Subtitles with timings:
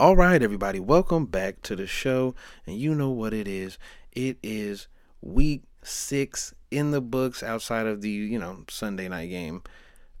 [0.00, 2.34] All right, everybody, welcome back to the show.
[2.66, 3.76] And you know what it is.
[4.12, 4.88] It is
[5.20, 9.62] week six in the books outside of the, you know, Sunday night game.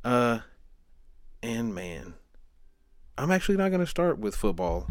[0.04, 0.40] Uh
[1.42, 2.12] and man,
[3.16, 4.90] I'm actually not gonna start with football.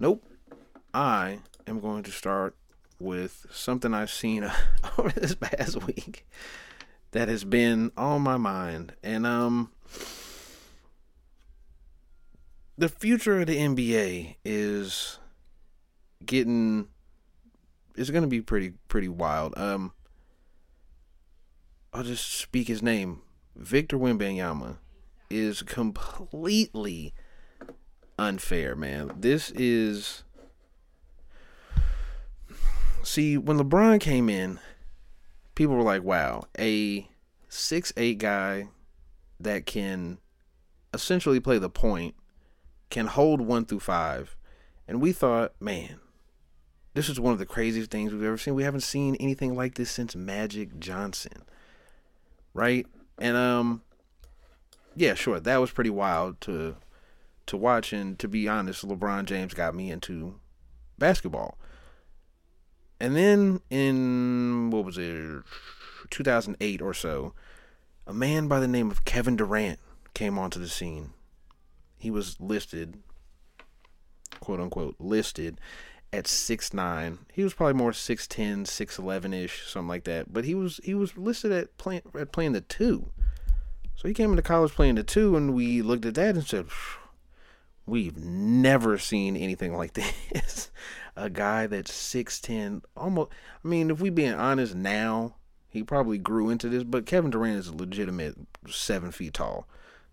[0.00, 0.24] Nope.
[0.92, 1.38] I
[1.68, 2.56] am going to start
[2.98, 4.42] with something I've seen
[4.98, 6.26] over this past week
[7.12, 8.96] that has been on my mind.
[9.04, 9.70] And um
[12.78, 15.18] the future of the NBA is
[16.24, 16.86] getting
[17.96, 19.58] is going to be pretty pretty wild.
[19.58, 19.92] Um,
[21.92, 23.22] I'll just speak his name.
[23.56, 24.78] Victor Wembanyama
[25.28, 27.12] is completely
[28.16, 29.10] unfair, man.
[29.18, 30.22] This is
[33.02, 34.60] see when LeBron came in,
[35.56, 37.08] people were like, "Wow, a
[37.48, 38.68] six eight guy
[39.40, 40.18] that can
[40.94, 42.14] essentially play the point."
[42.90, 44.36] Can hold one through five.
[44.86, 46.00] And we thought, man,
[46.94, 48.54] this is one of the craziest things we've ever seen.
[48.54, 51.44] We haven't seen anything like this since Magic Johnson.
[52.54, 52.86] Right?
[53.18, 53.82] And um
[54.96, 56.76] yeah, sure, that was pretty wild to
[57.46, 60.40] to watch and to be honest, LeBron James got me into
[60.98, 61.56] basketball.
[63.00, 65.44] And then in what was it
[66.10, 67.32] 2008 or so,
[68.06, 69.78] a man by the name of Kevin Durant
[70.14, 71.12] came onto the scene
[71.98, 72.98] he was listed,
[74.40, 75.60] quote unquote, listed
[76.12, 77.18] at six nine.
[77.32, 80.32] He was probably more 6'10", 6'11 ish, something like that.
[80.32, 83.10] But he was he was listed at playing at playing the two.
[83.94, 86.66] So he came into college playing the two, and we looked at that and said,
[87.84, 89.92] "We've never seen anything like
[90.32, 90.70] this."
[91.16, 93.32] A guy that's six ten, almost.
[93.64, 95.34] I mean, if we being honest now,
[95.68, 96.84] he probably grew into this.
[96.84, 98.36] But Kevin Durant is a legitimate
[98.68, 99.66] seven feet tall.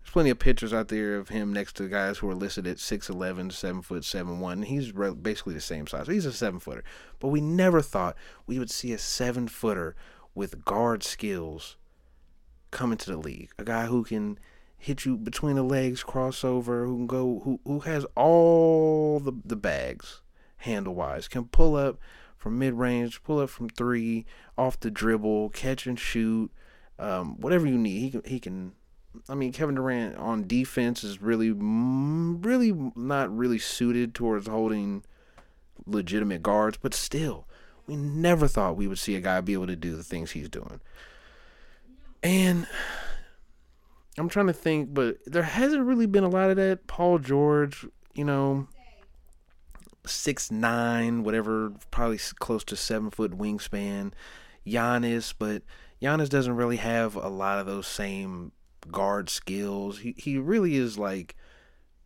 [0.06, 2.76] There's plenty of pictures out there of him next to guys who are listed at
[2.76, 4.62] 6'11, 7 foot 7 1.
[4.62, 6.06] He's basically the same size.
[6.06, 6.84] He's a 7 footer.
[7.18, 8.14] But we never thought
[8.46, 9.96] we would see a 7 footer
[10.32, 11.76] with guard skills
[12.70, 13.50] come into the league.
[13.58, 14.38] A guy who can
[14.78, 19.56] hit you between the legs, crossover, who can go, who, who has all the, the
[19.56, 20.22] bags
[20.58, 21.98] handle wise, can pull up
[22.36, 24.24] from mid range, pull up from three,
[24.56, 26.52] off the dribble, catch and shoot,
[26.96, 28.02] um, whatever you need.
[28.02, 28.72] He can, he can
[29.28, 35.04] I mean, Kevin Durant on defense is really, really not really suited towards holding
[35.86, 37.46] legitimate guards, but still,
[37.86, 40.48] we never thought we would see a guy be able to do the things he's
[40.48, 40.80] doing.
[42.22, 42.66] And
[44.18, 46.86] I'm trying to think, but there hasn't really been a lot of that.
[46.86, 48.66] Paul George, you know,
[50.06, 54.12] six nine, whatever, probably close to seven foot wingspan.
[54.66, 55.62] Giannis, but
[56.02, 58.52] Giannis doesn't really have a lot of those same
[58.90, 59.98] guard skills.
[59.98, 61.36] He he really is like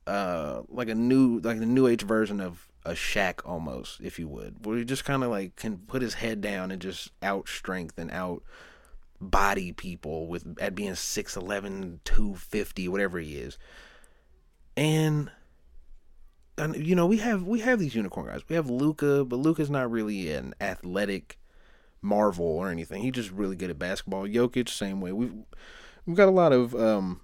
[0.06, 4.26] uh like a new like the new age version of a Shaq almost, if you
[4.28, 7.48] would, where he just kind of like can put his head down and just out
[7.48, 8.42] strength and out
[9.20, 13.58] body people with at being 6'11, 250, whatever he is.
[14.76, 15.30] And
[16.56, 18.42] and you know, we have we have these unicorn guys.
[18.48, 21.38] We have Luka, but Luka's not really an athletic
[22.02, 23.02] marvel or anything.
[23.02, 24.26] He's just really good at basketball.
[24.26, 25.12] Jokic, same way.
[25.12, 25.34] We've
[26.06, 27.20] we've got a lot of um,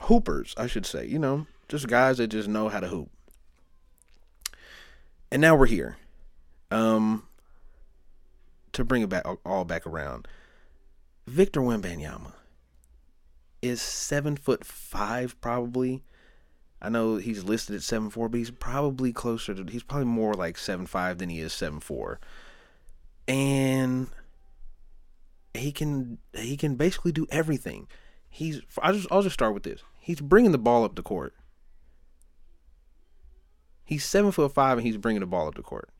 [0.00, 1.06] hoopers, I should say.
[1.06, 3.10] You know, just guys that just know how to hoop.
[5.30, 5.96] And now we're here.
[6.70, 7.26] Um,
[8.72, 10.28] to bring it back all back around.
[11.26, 12.32] Victor Wembanyama
[13.62, 16.04] is seven foot five, probably.
[16.80, 19.64] I know he's listed at seven four, but he's probably closer to.
[19.70, 22.20] He's probably more like seven five than he is seven four.
[23.26, 24.08] And
[25.58, 27.88] he can he can basically do everything.
[28.28, 29.82] He's I just I'll just start with this.
[30.00, 31.34] He's bringing the ball up the court.
[33.84, 35.90] He's seven foot five and he's bringing the ball up the court.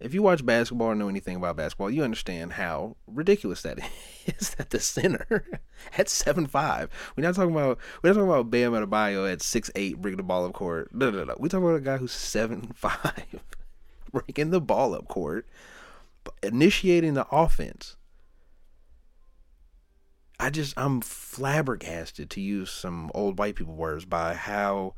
[0.00, 3.78] If you watch basketball or know anything about basketball, you understand how ridiculous that
[4.26, 4.56] is.
[4.58, 5.60] At the center
[5.98, 9.70] at seven five, we're not talking about we're not talking about Bam Adebayo at six
[9.74, 10.94] eight bringing the ball up court.
[10.94, 11.36] No, no, no.
[11.38, 13.42] We're talking about a guy who's seven five
[14.10, 15.46] bringing the ball up court,
[16.42, 17.96] initiating the offense
[20.40, 24.94] I just I'm flabbergasted to use some old white people words by how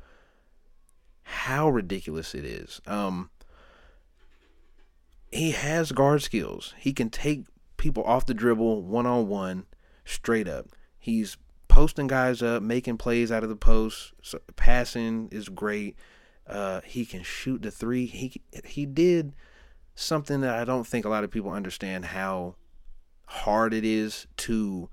[1.25, 2.81] how ridiculous it is.
[2.87, 3.31] Um
[5.33, 6.75] he has guard skills.
[6.79, 7.47] He can take
[7.77, 9.67] people off the dribble one on one
[10.05, 10.69] straight up.
[10.99, 11.37] He's
[11.67, 14.13] posting guys up, making plays out of the post.
[14.23, 15.97] So passing is great.
[16.47, 18.07] Uh, he can shoot the three.
[18.07, 19.35] He he did
[19.97, 22.55] something that I don't think a lot of people understand how
[23.27, 24.89] hard it is to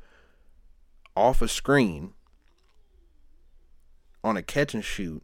[1.19, 2.13] off a screen
[4.23, 5.21] on a catch and shoot,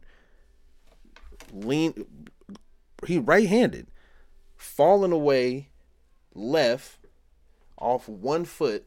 [1.52, 2.06] lean
[3.06, 3.86] he right-handed,
[4.56, 5.70] falling away
[6.34, 6.98] left
[7.78, 8.86] off one foot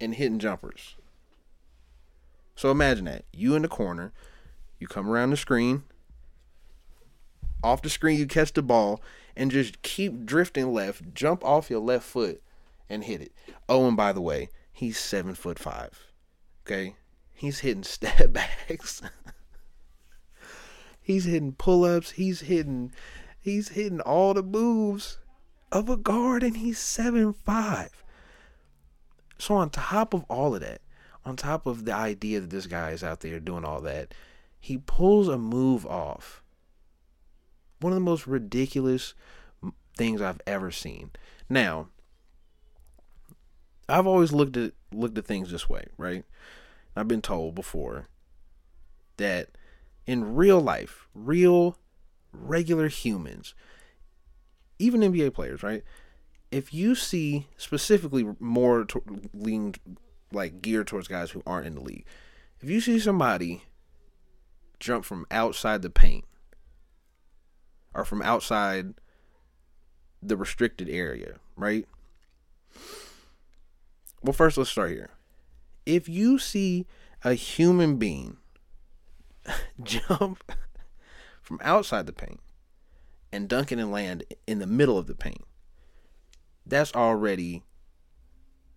[0.00, 0.96] and hitting jumpers.
[2.54, 3.24] So imagine that.
[3.32, 4.12] You in the corner,
[4.78, 5.84] you come around the screen,
[7.62, 9.00] off the screen you catch the ball
[9.36, 12.42] and just keep drifting left, jump off your left foot
[12.88, 13.32] and hit it.
[13.68, 14.48] Oh, and by the way,
[14.82, 16.12] he's seven foot five.
[16.66, 16.96] Okay?
[17.32, 19.00] He's hitting step backs.
[21.00, 22.10] he's hitting pull ups.
[22.12, 22.92] He's hitting
[23.40, 25.18] he's hitting all the moves
[25.70, 28.02] of a guard and he's seven five.
[29.38, 30.80] So on top of all of that,
[31.24, 34.12] on top of the idea that this guy is out there doing all that,
[34.58, 36.42] he pulls a move off.
[37.80, 39.14] One of the most ridiculous
[39.96, 41.10] things I've ever seen.
[41.48, 41.88] Now,
[43.92, 46.24] I've always looked at looked at things this way, right?
[46.96, 48.08] I've been told before
[49.18, 49.50] that
[50.06, 51.76] in real life, real
[52.32, 53.54] regular humans,
[54.78, 55.84] even NBA players, right?
[56.50, 59.02] If you see specifically more to,
[59.34, 59.78] leaned
[60.32, 62.06] like geared towards guys who aren't in the league,
[62.60, 63.64] if you see somebody
[64.80, 66.24] jump from outside the paint
[67.92, 68.94] or from outside
[70.22, 71.86] the restricted area, right?
[74.22, 75.10] Well, first let's start here.
[75.84, 76.86] If you see
[77.24, 78.36] a human being
[79.82, 80.52] jump
[81.42, 82.40] from outside the paint
[83.32, 85.44] and dunk it and land in the middle of the paint,
[86.64, 87.64] that's already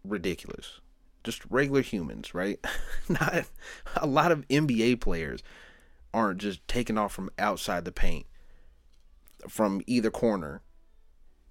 [0.03, 0.79] ridiculous.
[1.23, 2.59] Just regular humans, right?
[3.09, 3.45] Not
[3.95, 5.43] a lot of NBA players
[6.13, 8.25] aren't just taking off from outside the paint
[9.47, 10.61] from either corner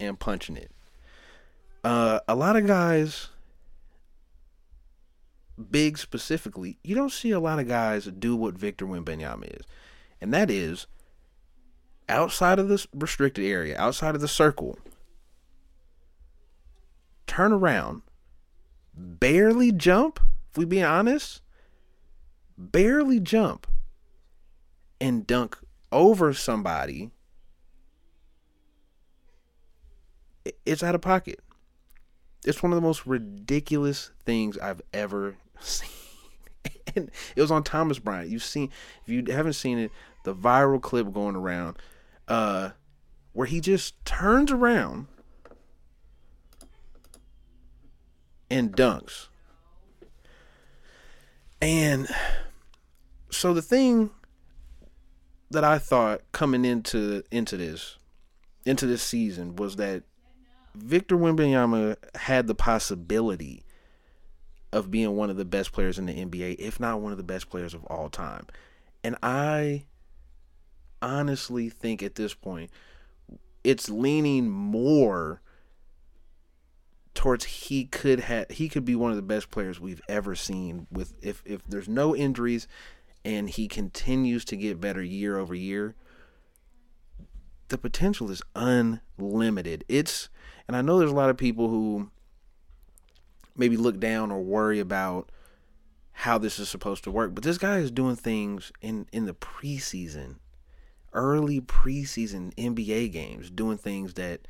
[0.00, 0.72] and punching it.
[1.84, 3.28] Uh, a lot of guys,
[5.70, 9.64] big specifically, you don't see a lot of guys do what Victor Wembanyama is,
[10.20, 10.86] and that is
[12.08, 14.78] outside of this restricted area, outside of the circle,
[17.26, 18.02] turn around,
[18.94, 20.20] barely jump.
[20.50, 21.42] If we being honest,
[22.56, 23.66] barely jump
[25.00, 25.58] and dunk
[25.90, 27.10] over somebody
[30.66, 31.40] it's out of pocket.
[32.44, 35.36] It's one of the most ridiculous things I've ever
[36.96, 38.30] and it was on Thomas Bryant.
[38.30, 38.70] You've seen
[39.02, 39.90] if you haven't seen it,
[40.24, 41.76] the viral clip going around,
[42.28, 42.70] uh,
[43.32, 45.06] where he just turns around
[48.50, 49.28] and dunks.
[51.60, 52.08] And
[53.30, 54.10] so the thing
[55.50, 57.98] that I thought coming into into this
[58.66, 60.02] into this season was that
[60.74, 63.63] Victor Wembanyama had the possibility
[64.74, 67.24] of being one of the best players in the NBA, if not one of the
[67.24, 68.48] best players of all time.
[69.04, 69.84] And I
[71.00, 72.70] honestly think at this point
[73.62, 75.40] it's leaning more
[77.14, 80.86] towards he could have he could be one of the best players we've ever seen
[80.90, 82.66] with if if there's no injuries
[83.24, 85.94] and he continues to get better year over year
[87.68, 90.30] the potential is unlimited it's
[90.66, 92.10] and I know there's a lot of people who
[93.56, 95.30] maybe look down or worry about
[96.12, 97.34] how this is supposed to work.
[97.34, 100.36] But this guy is doing things in in the preseason,
[101.12, 104.46] early preseason NBA games, doing things that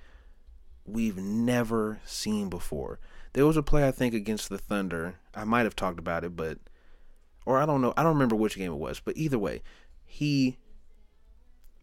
[0.87, 2.99] we've never seen before.
[3.33, 5.17] There was a play I think against the Thunder.
[5.35, 6.59] I might have talked about it, but
[7.47, 7.95] or I don't know.
[7.97, 9.63] I don't remember which game it was, but either way,
[10.05, 10.59] he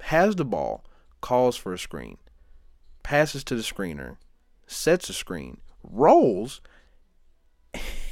[0.01, 0.83] has the ball,
[1.21, 2.17] calls for a screen
[3.03, 4.17] passes to the screener,
[4.67, 6.61] sets a screen, rolls,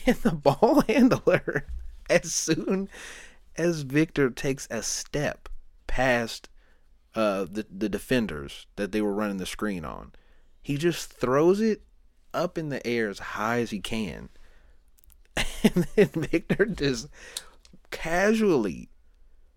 [0.06, 1.66] and the ball handler,
[2.10, 2.90] as soon
[3.56, 5.50] as Victor takes a step
[5.88, 6.50] past
[7.16, 10.12] uh, the the defenders that they were running the screen on,
[10.62, 11.82] he just throws it
[12.34, 14.30] up in the air as high as he can,
[15.64, 17.08] and then Victor just
[17.92, 18.90] casually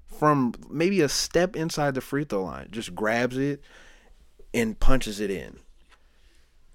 [0.06, 3.60] from maybe a step inside the free throw line just grabs it
[4.54, 5.58] and punches it in.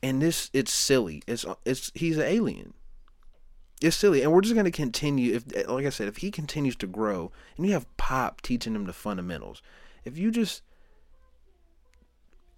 [0.03, 1.24] And this it's silly.
[1.27, 2.74] It's it's he's an alien.
[3.81, 5.36] It's silly, and we're just gonna continue.
[5.36, 8.86] If like I said, if he continues to grow, and you have Pop teaching him
[8.86, 9.62] the fundamentals,
[10.03, 10.63] if you just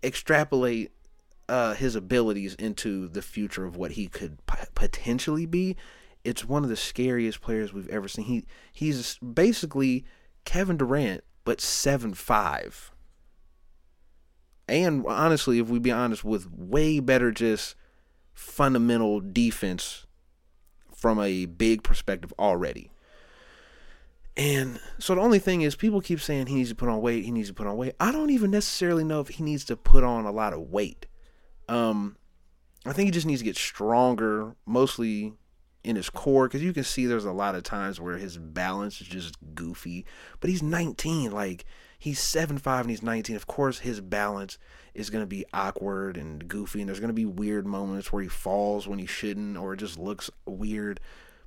[0.02, 0.92] extrapolate
[1.50, 5.76] uh, his abilities into the future of what he could p- potentially be,
[6.24, 8.26] it's one of the scariest players we've ever seen.
[8.26, 10.06] He he's basically
[10.46, 12.92] Kevin Durant, but seven five
[14.70, 17.76] and honestly, if we be honest, with way better just
[18.34, 20.06] fundamental defense
[21.00, 22.92] from a big perspective already.
[24.36, 27.26] And so the only thing is, people keep saying he needs to put on weight.
[27.26, 27.96] He needs to put on weight.
[28.00, 31.08] I don't even necessarily know if he needs to put on a lot of weight.
[31.68, 32.18] Um,
[32.86, 35.34] I think he just needs to get stronger, mostly
[35.84, 39.02] in his core, because you can see there's a lot of times where his balance
[39.02, 40.06] is just goofy.
[40.40, 41.66] But he's 19, like
[41.98, 43.36] he's seven five and he's 19.
[43.36, 44.58] Of course, his balance
[45.00, 48.22] is going to be awkward and goofy, and there's going to be weird moments where
[48.22, 51.00] he falls when he shouldn't, or it just looks weird.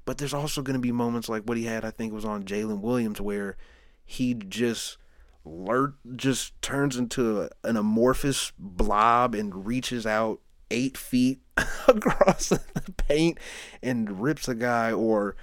[0.05, 2.45] But there's also going to be moments like what he had, I think, was on
[2.45, 3.57] Jalen Williams, where
[4.05, 4.97] he just
[5.45, 10.41] lurk, just turns into an amorphous blob and reaches out
[10.71, 11.41] eight feet
[11.87, 12.61] across the
[12.97, 13.39] paint
[13.83, 15.37] and rips a guy, or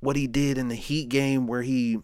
[0.00, 2.00] what he did in the Heat game where he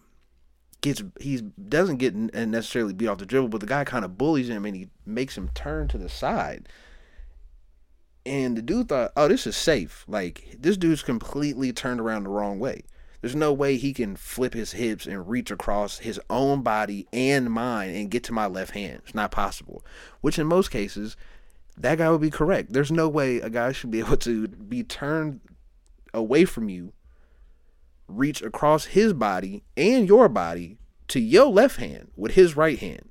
[0.81, 4.49] gets he doesn't get necessarily beat off the dribble, but the guy kind of bullies
[4.49, 6.67] him and he makes him turn to the side.
[8.25, 10.03] And the dude thought, oh, this is safe.
[10.07, 12.81] Like, this dude's completely turned around the wrong way.
[13.21, 17.51] There's no way he can flip his hips and reach across his own body and
[17.51, 19.01] mine and get to my left hand.
[19.03, 19.83] It's not possible.
[20.21, 21.15] Which, in most cases,
[21.77, 22.73] that guy would be correct.
[22.73, 25.41] There's no way a guy should be able to be turned
[26.13, 26.93] away from you,
[28.07, 33.09] reach across his body and your body to your left hand with his right hand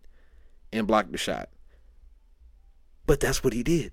[0.72, 1.48] and block the shot.
[3.06, 3.92] But that's what he did.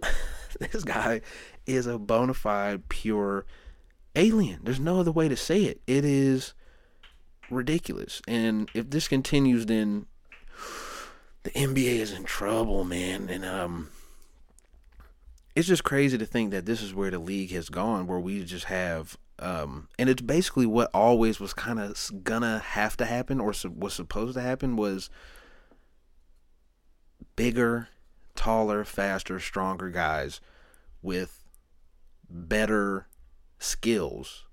[0.60, 1.22] this guy
[1.66, 3.46] is a bona fide pure
[4.14, 4.60] alien.
[4.62, 5.80] There's no other way to say it.
[5.86, 6.54] It is
[7.50, 8.22] ridiculous.
[8.26, 10.06] And if this continues, then
[11.42, 13.28] the NBA is in trouble, man.
[13.28, 13.90] And um,
[15.54, 18.44] it's just crazy to think that this is where the league has gone, where we
[18.44, 23.40] just have um, and it's basically what always was kind of gonna have to happen
[23.40, 25.10] or was supposed to happen was
[27.36, 27.88] bigger,
[28.34, 30.40] taller, faster, stronger guys
[31.02, 31.44] with
[32.28, 33.06] better
[33.58, 34.44] skills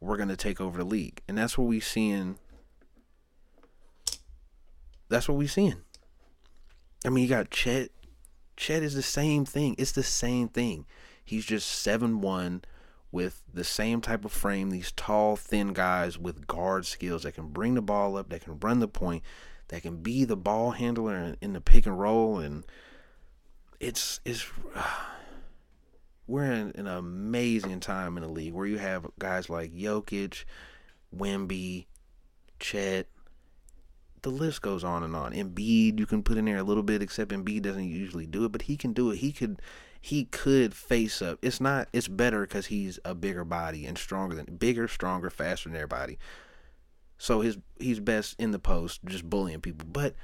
[0.00, 1.20] we're to take over the league.
[1.28, 2.38] And that's what we seeing
[5.10, 5.82] that's what we seeing.
[7.04, 7.90] I mean, you got Chet.
[8.56, 9.74] Chet is the same thing.
[9.76, 10.86] It's the same thing.
[11.24, 12.62] He's just seven one
[13.12, 17.48] with the same type of frame, these tall, thin guys with guard skills that can
[17.48, 19.22] bring the ball up, that can run the point,
[19.68, 22.64] that can be the ball handler in, in the pick and roll and
[23.80, 24.46] it's it's
[26.26, 30.44] we're in an amazing time in the league where you have guys like Jokic,
[31.16, 31.86] Wemby,
[32.60, 33.08] Chet.
[34.22, 35.32] The list goes on and on.
[35.32, 38.52] Embiid, you can put in there a little bit, except Embiid doesn't usually do it,
[38.52, 39.16] but he can do it.
[39.16, 39.60] He could,
[40.00, 41.38] he could face up.
[41.42, 41.88] It's not.
[41.92, 46.18] It's better because he's a bigger body and stronger than bigger, stronger, faster than everybody.
[47.18, 49.86] So his he's best in the post, just bullying people.
[49.92, 50.14] But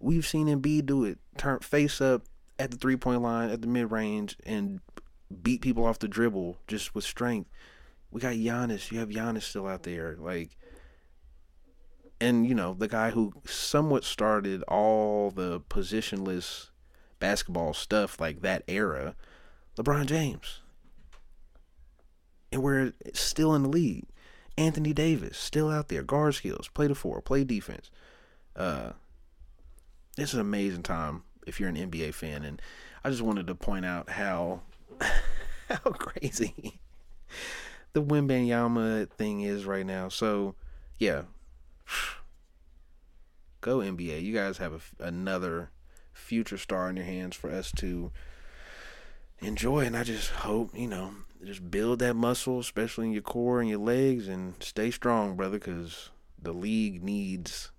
[0.00, 2.22] we've seen Embiid do it, turn face up
[2.58, 4.80] at the three point line, at the mid range, and
[5.42, 7.48] beat people off the dribble just with strength.
[8.10, 8.90] We got Giannis.
[8.90, 10.56] You have Giannis still out there, like,
[12.20, 16.70] and you know the guy who somewhat started all the positionless
[17.18, 19.14] basketball stuff like that era,
[19.76, 20.60] LeBron James.
[22.52, 24.06] And we're still in the league.
[24.58, 27.90] Anthony Davis still out there, guard skills, play the four, play defense.
[28.54, 28.92] Uh,
[30.16, 32.60] this is an amazing time if you're an NBA fan, and
[33.04, 34.62] I just wanted to point out how
[35.68, 36.80] how crazy
[37.92, 40.08] the Wembanyama thing is right now.
[40.08, 40.54] So,
[40.98, 41.22] yeah.
[43.60, 44.22] Go NBA.
[44.22, 45.70] You guys have a, another
[46.16, 48.10] future star in your hands for us to
[49.40, 49.84] enjoy.
[49.84, 53.68] And I just hope, you know, just build that muscle, especially in your core and
[53.68, 57.70] your legs, and stay strong, brother, because the league needs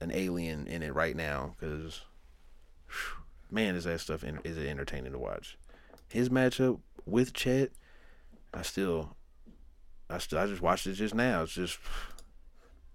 [0.00, 1.54] an alien in it right now.
[1.58, 2.02] Because,
[3.50, 5.56] man, is that stuff is it entertaining to watch?
[6.10, 7.70] his matchup with Chet,
[8.52, 9.16] I still,
[10.08, 11.42] I still, I just watched it just now.
[11.42, 11.78] It's just,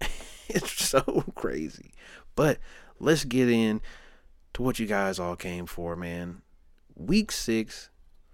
[0.48, 1.92] it's so crazy.
[2.34, 2.58] But
[3.00, 3.80] let's get in
[4.56, 6.40] to what you guys all came for, man.
[6.94, 7.90] Week six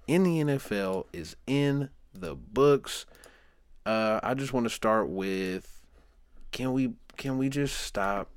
[0.06, 3.06] in the NFL is in the books.
[3.84, 5.82] Uh, I just want to start with,
[6.52, 8.30] can we, can we just stop,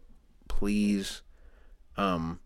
[0.48, 1.22] please?
[1.96, 2.40] Um,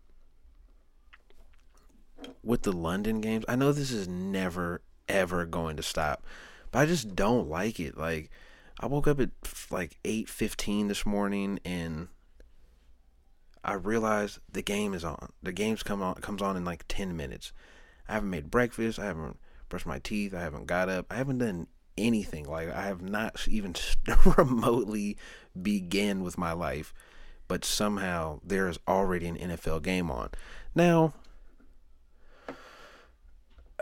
[2.44, 6.22] with the London games, I know this is never ever going to stop,
[6.70, 7.96] but I just don't like it.
[7.96, 8.28] Like
[8.78, 9.30] I woke up at
[9.70, 12.08] like 8:15 this morning and
[13.62, 15.32] I realized the game is on.
[15.42, 17.52] The game's come on comes on in like 10 minutes.
[18.08, 19.38] I haven't made breakfast, I haven't
[19.68, 21.06] brushed my teeth, I haven't got up.
[21.10, 22.48] I haven't done anything.
[22.48, 23.74] Like I have not even
[24.36, 25.16] remotely
[25.60, 26.94] began with my life,
[27.48, 30.30] but somehow there is already an NFL game on.
[30.74, 31.14] Now,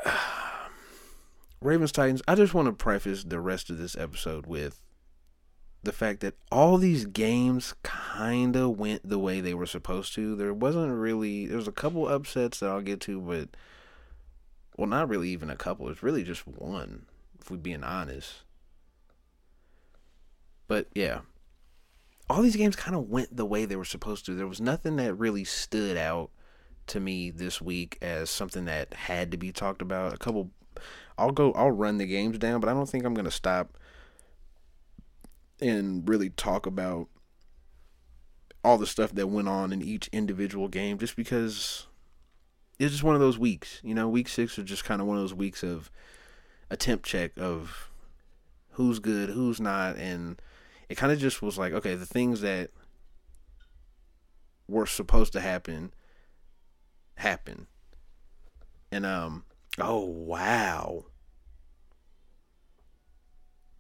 [1.61, 2.23] Ravens Titans.
[2.28, 4.82] I just want to preface the rest of this episode with
[5.82, 10.35] the fact that all these games kind of went the way they were supposed to.
[10.35, 13.49] There wasn't really, there was a couple upsets that I'll get to, but,
[14.76, 15.88] well, not really even a couple.
[15.88, 17.06] It's really just one,
[17.40, 18.42] if we're being honest.
[20.66, 21.20] But yeah,
[22.28, 24.35] all these games kind of went the way they were supposed to.
[24.35, 26.30] There was nothing that really stood out
[26.88, 30.12] to me this week as something that had to be talked about.
[30.12, 30.50] A couple,
[31.16, 33.78] I'll go, I'll run the games down, but I don't think I'm to stop
[35.61, 37.09] and really talk about
[38.65, 41.87] all the stuff that went on in each individual game just because
[42.79, 43.81] it's just one of those weeks.
[43.83, 45.91] You know, week six was just kind of one of those weeks of
[46.71, 47.91] attempt check of
[48.73, 50.41] who's good, who's not, and
[50.88, 52.71] it kind of just was like, okay, the things that
[54.69, 55.93] were supposed to happen
[57.17, 57.67] happen.
[58.93, 59.45] And um
[59.79, 61.07] oh wow.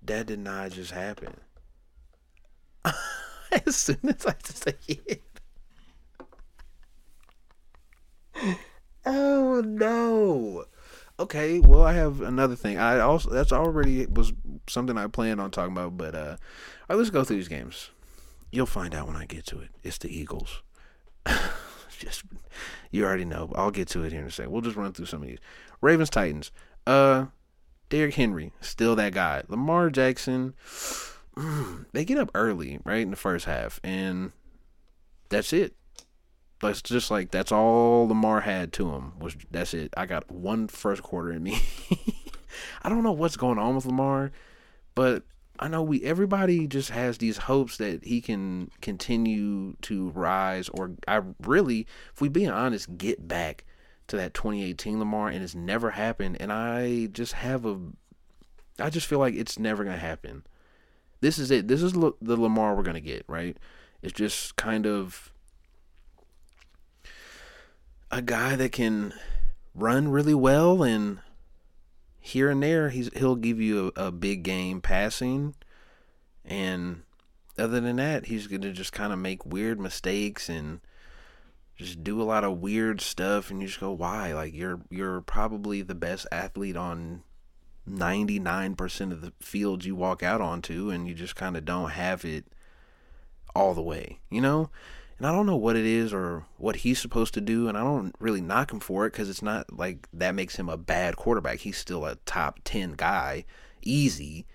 [0.02, 1.40] That did not just happen.
[3.66, 5.22] as soon as I say it.
[9.04, 10.64] Oh no.
[11.20, 12.78] Okay, well I have another thing.
[12.78, 14.32] I also that's already was
[14.68, 16.36] something I planned on talking about, but uh
[16.88, 17.90] all right, let's go through these games.
[18.52, 19.70] You'll find out when I get to it.
[19.82, 20.62] It's the Eagles.
[21.98, 22.22] just
[22.90, 23.50] you already know.
[23.56, 24.52] I'll get to it here in a second.
[24.52, 25.40] We'll just run through some of these.
[25.80, 26.52] Ravens Titans.
[26.86, 27.26] Uh
[27.88, 29.42] Derrick Henry, still that guy.
[29.48, 30.54] Lamar Jackson
[31.92, 34.32] they get up early, right in the first half, and
[35.28, 35.74] that's it.
[36.60, 39.94] That's just like that's all Lamar had to him was that's it.
[39.96, 41.60] I got one first quarter in me.
[42.82, 44.32] I don't know what's going on with Lamar,
[44.94, 45.22] but
[45.60, 50.92] I know we everybody just has these hopes that he can continue to rise or
[51.06, 53.64] I really, if we being honest, get back
[54.08, 57.78] to that 2018 Lamar and it's never happened and I just have a
[58.80, 60.44] I just feel like it's never going to happen.
[61.20, 61.68] This is it.
[61.68, 63.56] This is the Lamar we're gonna get, right?
[64.02, 65.32] It's just kind of
[68.10, 69.12] a guy that can
[69.74, 71.20] run really well and
[72.20, 75.54] here and there he's he'll give you a, a big game passing
[76.44, 77.02] and
[77.58, 80.80] other than that he's gonna just kind of make weird mistakes and
[81.76, 85.20] just do a lot of weird stuff and you just go why like you're you're
[85.20, 87.22] probably the best athlete on
[87.90, 92.24] 99% of the fields you walk out onto and you just kind of don't have
[92.24, 92.44] it
[93.54, 94.70] all the way, you know?
[95.18, 97.82] And I don't know what it is or what he's supposed to do, and I
[97.82, 101.16] don't really knock him for it because it's not like that makes him a bad
[101.16, 101.58] quarterback.
[101.60, 103.44] He's still a top 10 guy,
[103.82, 104.46] easy.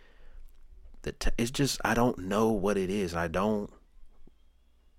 [1.37, 3.13] it's just, I don't know what it is.
[3.13, 3.69] I don't,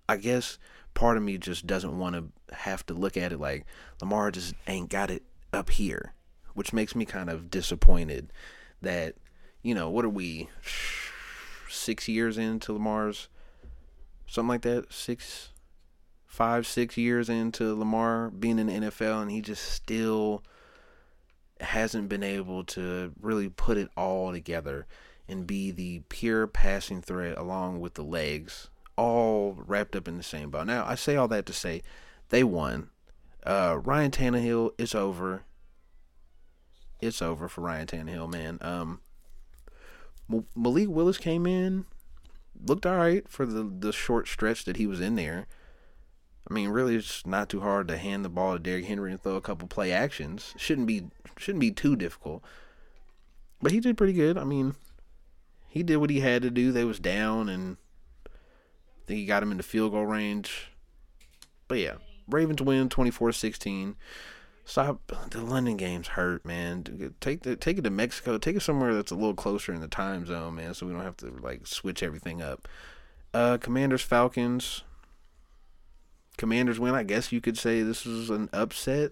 [0.07, 0.59] I guess
[0.93, 3.65] part of me just doesn't want to have to look at it like
[4.01, 6.13] Lamar just ain't got it up here
[6.55, 8.33] which makes me kind of disappointed
[8.81, 9.15] that,
[9.61, 10.49] you know, what are we,
[11.69, 13.29] six years into Lamar's,
[14.25, 15.49] something like that, six,
[16.25, 20.43] five, six years into Lamar being in the NFL, and he just still
[21.61, 24.85] hasn't been able to really put it all together
[25.27, 30.23] and be the pure passing threat along with the legs all wrapped up in the
[30.23, 30.63] same bow.
[30.63, 31.81] Now, I say all that to say
[32.29, 32.89] they won.
[33.45, 35.43] Uh, Ryan Tannehill is over
[37.01, 38.57] it's over for Ryan Tannehill, man.
[38.61, 39.01] Um,
[40.55, 41.85] Malik Willis came in,
[42.65, 45.47] looked all right for the the short stretch that he was in there.
[46.49, 49.21] I mean, really, it's not too hard to hand the ball to Derrick Henry and
[49.21, 50.53] throw a couple play actions.
[50.57, 52.43] Shouldn't be shouldn't be too difficult.
[53.61, 54.37] But he did pretty good.
[54.37, 54.75] I mean,
[55.67, 56.71] he did what he had to do.
[56.71, 57.77] They was down, and
[58.25, 60.71] I think he got him into field goal range.
[61.67, 61.95] But yeah,
[62.27, 63.95] Ravens win 24-16.
[64.67, 67.13] Stop the London games hurt, man.
[67.21, 68.39] Take the take it to Mexico.
[68.39, 71.03] Take it somewhere that's a little closer in the time zone, man, so we don't
[71.03, 72.67] have to like switch everything up.
[73.31, 74.83] Uh Commanders Falcons.
[76.37, 76.95] Commanders win.
[76.95, 79.11] I guess you could say this is an upset.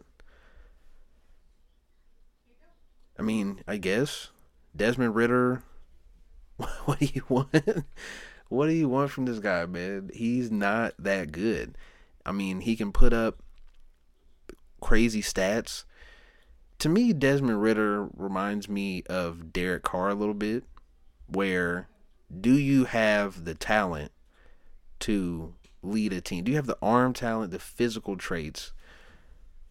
[3.17, 4.29] I mean, I guess
[4.75, 5.63] Desmond Ridder.
[6.85, 7.55] What do you want?
[8.49, 10.09] what do you want from this guy, man?
[10.13, 11.77] He's not that good.
[12.25, 13.43] I mean, he can put up
[14.83, 15.85] crazy stats.
[16.79, 20.65] To me, Desmond Ridder reminds me of Derek Carr a little bit,
[21.25, 21.87] where
[22.41, 24.11] do you have the talent
[24.99, 26.43] to lead a team?
[26.43, 28.73] Do you have the arm talent, the physical traits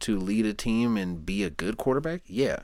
[0.01, 2.23] to lead a team and be a good quarterback?
[2.27, 2.61] Yeah.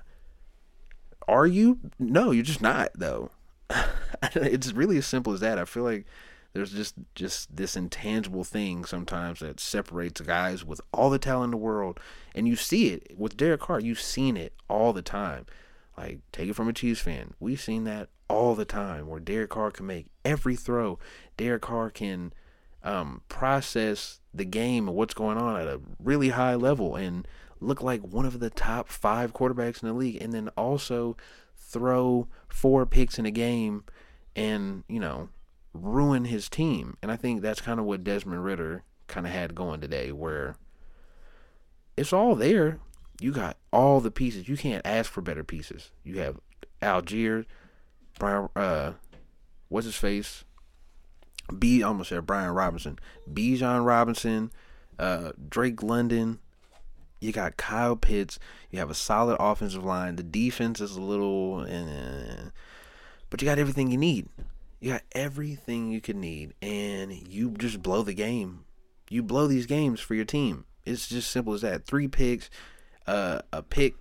[1.28, 1.78] Are you?
[1.98, 3.30] No, you're just not, though.
[4.34, 5.58] it's really as simple as that.
[5.58, 6.06] I feel like
[6.52, 11.50] there's just just this intangible thing sometimes that separates guys with all the talent in
[11.52, 12.00] the world
[12.34, 15.46] and you see it with Derek Carr you've seen it all the time
[15.96, 19.50] like take it from a Chiefs fan we've seen that all the time where Derek
[19.50, 20.98] Carr can make every throw.
[21.36, 22.32] Derek Carr can
[22.84, 27.26] um, process the game and what's going on at a really high level and
[27.60, 31.16] look like one of the top five quarterbacks in the league, and then also
[31.56, 33.84] throw four picks in a game
[34.36, 35.28] and you know
[35.82, 36.96] ruin his team.
[37.02, 40.56] And I think that's kind of what Desmond Ridder kind of had going today, where
[41.96, 42.78] it's all there.
[43.20, 44.48] You got all the pieces.
[44.48, 45.90] You can't ask for better pieces.
[46.04, 46.38] You have
[46.80, 47.44] Allgeier,
[48.18, 48.92] Brian, uh,
[49.68, 50.44] what's his face?
[51.56, 52.98] B, almost said Brian Robinson,
[53.32, 54.52] Bijan Robinson,
[54.98, 56.40] uh, Drake London.
[57.20, 58.38] You got Kyle Pitts.
[58.70, 60.16] You have a solid offensive line.
[60.16, 62.50] The defense is a little, eh,
[63.30, 64.28] but you got everything you need.
[64.80, 68.64] You got everything you could need, and you just blow the game.
[69.10, 70.66] You blow these games for your team.
[70.84, 71.84] It's just simple as that.
[71.84, 72.48] Three picks,
[73.06, 73.96] uh, a pick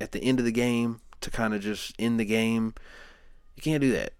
[0.00, 2.74] at the end of the game to kind of just end the game.
[3.56, 4.14] You can't do that.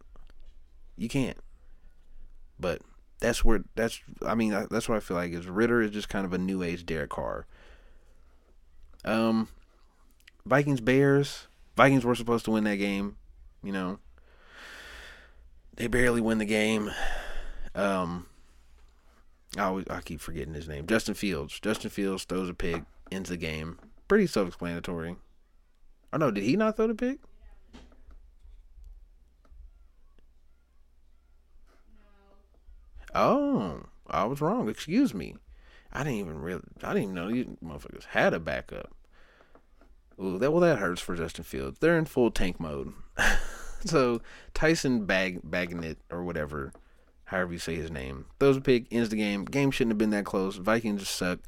[0.96, 1.38] You can't.
[2.60, 2.82] But
[3.20, 4.00] that's where that's.
[4.24, 6.62] I mean, that's what I feel like is Ridder is just kind of a new
[6.62, 7.46] age Derek Carr.
[9.04, 9.48] Um,
[10.44, 11.48] Vikings Bears.
[11.76, 13.16] Vikings were supposed to win that game.
[13.62, 13.98] You know,
[15.76, 16.90] they barely win the game.
[17.74, 18.26] Um,
[19.56, 20.86] I always I keep forgetting his name.
[20.86, 21.58] Justin Fields.
[21.60, 23.78] Justin Fields throws a pick, ends the game.
[24.08, 25.16] Pretty self-explanatory.
[26.12, 27.18] Oh no, did he not throw the pick?
[33.14, 34.68] Oh, I was wrong.
[34.68, 35.36] Excuse me.
[35.92, 36.62] I didn't even really.
[36.82, 38.92] I didn't even know these motherfuckers had a backup.
[40.20, 41.78] Ooh, that well, that hurts for Justin Fields.
[41.78, 42.92] They're in full tank mode.
[43.90, 44.20] so
[44.54, 46.72] Tyson Bag Bagent or whatever,
[47.24, 49.44] however you say his name, throws a pick, ends the game.
[49.44, 50.56] Game shouldn't have been that close.
[50.56, 51.40] Vikings suck.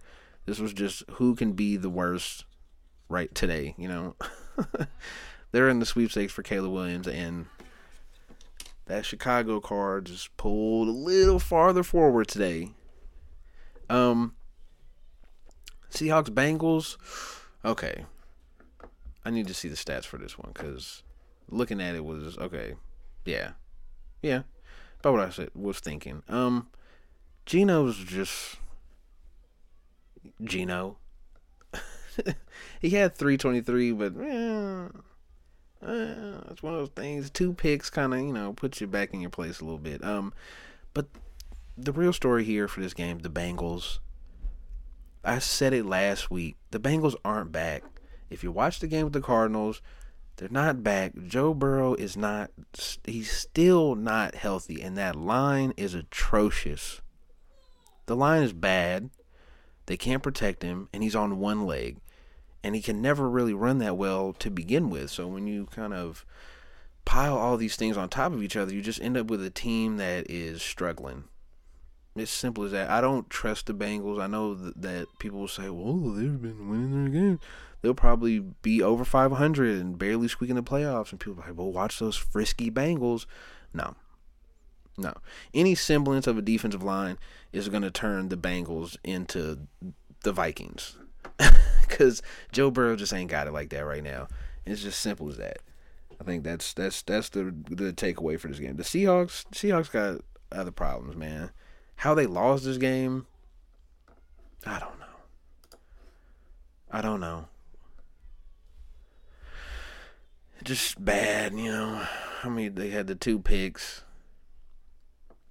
[0.44, 2.44] This was just who can be the worst
[3.08, 3.74] right today.
[3.76, 4.16] You know,
[5.52, 7.46] they're in the sweepstakes for Caleb Williams, and
[8.86, 12.70] that Chicago card just pulled a little farther forward today.
[13.90, 14.34] Um,
[15.90, 16.96] Seahawks Bengals.
[17.64, 18.04] Okay,
[19.24, 21.02] I need to see the stats for this one because
[21.48, 22.74] looking at it was okay.
[23.24, 23.52] Yeah,
[24.22, 24.42] yeah.
[25.00, 26.22] About what I said was thinking.
[26.28, 26.68] Um,
[27.44, 28.56] Geno's just
[30.42, 30.98] Geno.
[32.80, 34.88] he had 323, but eh,
[35.82, 37.30] eh, it's one of those things.
[37.30, 40.02] Two picks kind of, you know, puts you back in your place a little bit.
[40.04, 40.32] Um,
[40.94, 41.06] but
[41.76, 43.98] the real story here for this game, the Bengals.
[45.24, 46.56] I said it last week.
[46.70, 47.82] The Bengals aren't back.
[48.30, 49.82] If you watch the game with the Cardinals,
[50.36, 51.12] they're not back.
[51.26, 52.50] Joe Burrow is not,
[53.04, 57.00] he's still not healthy, and that line is atrocious.
[58.06, 59.10] The line is bad.
[59.86, 61.98] They can't protect him, and he's on one leg.
[62.62, 65.10] And he can never really run that well to begin with.
[65.10, 66.26] So when you kind of
[67.04, 69.50] pile all these things on top of each other, you just end up with a
[69.50, 71.24] team that is struggling.
[72.16, 72.90] It's simple as that.
[72.90, 74.22] I don't trust the Bengals.
[74.22, 77.40] I know that, that people will say, well, they've been winning their games
[77.86, 81.12] they'll probably be over 500 and barely squeaking the playoffs.
[81.12, 83.26] And people are like, well, watch those frisky Bengals.
[83.72, 83.94] No.
[84.98, 85.14] No.
[85.54, 87.16] Any semblance of a defensive line
[87.52, 89.68] is going to turn the Bengals into
[90.22, 90.98] the Vikings.
[91.88, 94.26] Because Joe Burrow just ain't got it like that right now.
[94.66, 95.58] It's just simple as that.
[96.20, 98.76] I think that's that's that's the the takeaway for this game.
[98.76, 101.52] The Seahawks Seahawks got other problems, man.
[101.96, 103.26] How they lost this game,
[104.64, 105.78] I don't know.
[106.90, 107.48] I don't know
[110.66, 112.02] just bad, you know.
[112.42, 114.02] I mean, they had the two picks.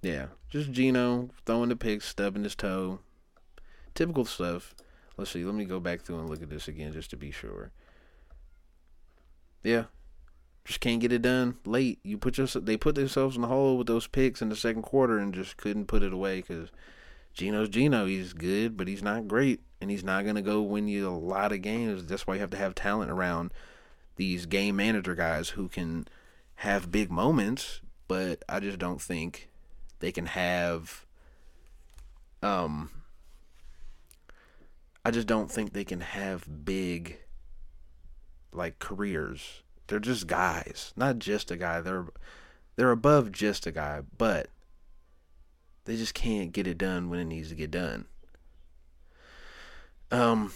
[0.02, 3.00] Yeah, just Geno throwing the picks, stubbing his toe.
[3.94, 4.74] Typical stuff.
[5.16, 5.44] Let's see.
[5.44, 7.72] Let me go back through and look at this again just to be sure.
[9.64, 9.84] Yeah,
[10.66, 12.00] just can't get it done late.
[12.02, 14.82] You put your they put themselves in the hole with those picks in the second
[14.82, 16.70] quarter and just couldn't put it away because
[17.32, 18.06] Geno's Geno.
[18.06, 21.52] He's good, but he's not great, and he's not gonna go win you a lot
[21.52, 22.06] of games.
[22.06, 23.52] That's why you have to have talent around
[24.16, 26.08] these game manager guys who can
[26.56, 29.48] have big moments, but I just don't think
[30.00, 31.06] they can have
[32.42, 32.90] um
[35.04, 37.18] I just don't think they can have big
[38.52, 39.62] like careers.
[39.86, 41.80] They're just guys, not just a guy.
[41.80, 42.06] They're
[42.76, 44.48] they're above just a guy, but
[45.84, 48.06] they just can't get it done when it needs to get done.
[50.10, 50.52] Um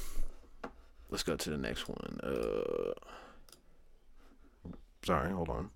[1.09, 2.21] let's go to the next one.
[2.23, 2.93] Uh
[5.03, 5.71] Sorry, hold on.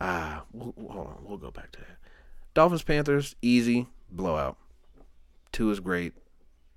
[0.00, 1.18] Ah, we'll, hold on.
[1.24, 1.98] We'll go back to that.
[2.54, 4.58] Dolphins Panthers easy blowout.
[5.52, 6.12] Tua is great.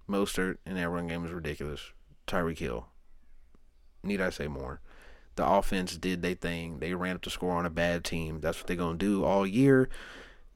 [0.08, 1.92] Mostert and that run game is ridiculous.
[2.28, 2.88] Tyreek Hill.
[4.06, 4.80] Need I say more?
[5.36, 6.80] The offense did their thing.
[6.80, 8.40] They ran up the score on a bad team.
[8.40, 9.90] That's what they're gonna do all year.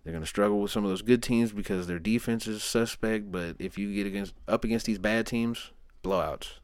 [0.04, 3.32] They're gonna struggle with some of those good teams because their defense is suspect.
[3.32, 5.72] But if you get against up against these bad teams,
[6.04, 6.60] blowouts,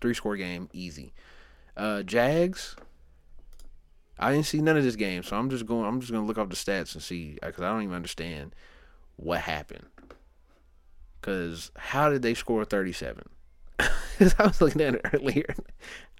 [0.00, 1.12] three score game, easy.
[1.76, 2.76] Uh, Jags.
[4.22, 5.86] I didn't see none of this game, so I'm just going.
[5.86, 8.54] I'm just gonna look up the stats and see because I don't even understand
[9.16, 9.86] what happened.
[11.20, 13.24] Because how did they score 37?
[13.76, 15.54] Because I was looking at it earlier.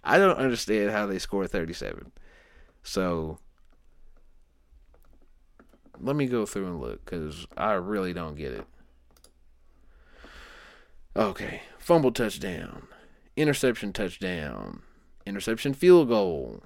[0.02, 2.12] I don't understand how they score 37.
[2.82, 3.38] So
[6.00, 8.66] let me go through and look because I really don't get it.
[11.16, 11.62] Okay.
[11.78, 12.86] Fumble touchdown.
[13.36, 14.82] Interception touchdown.
[15.26, 16.62] Interception field goal.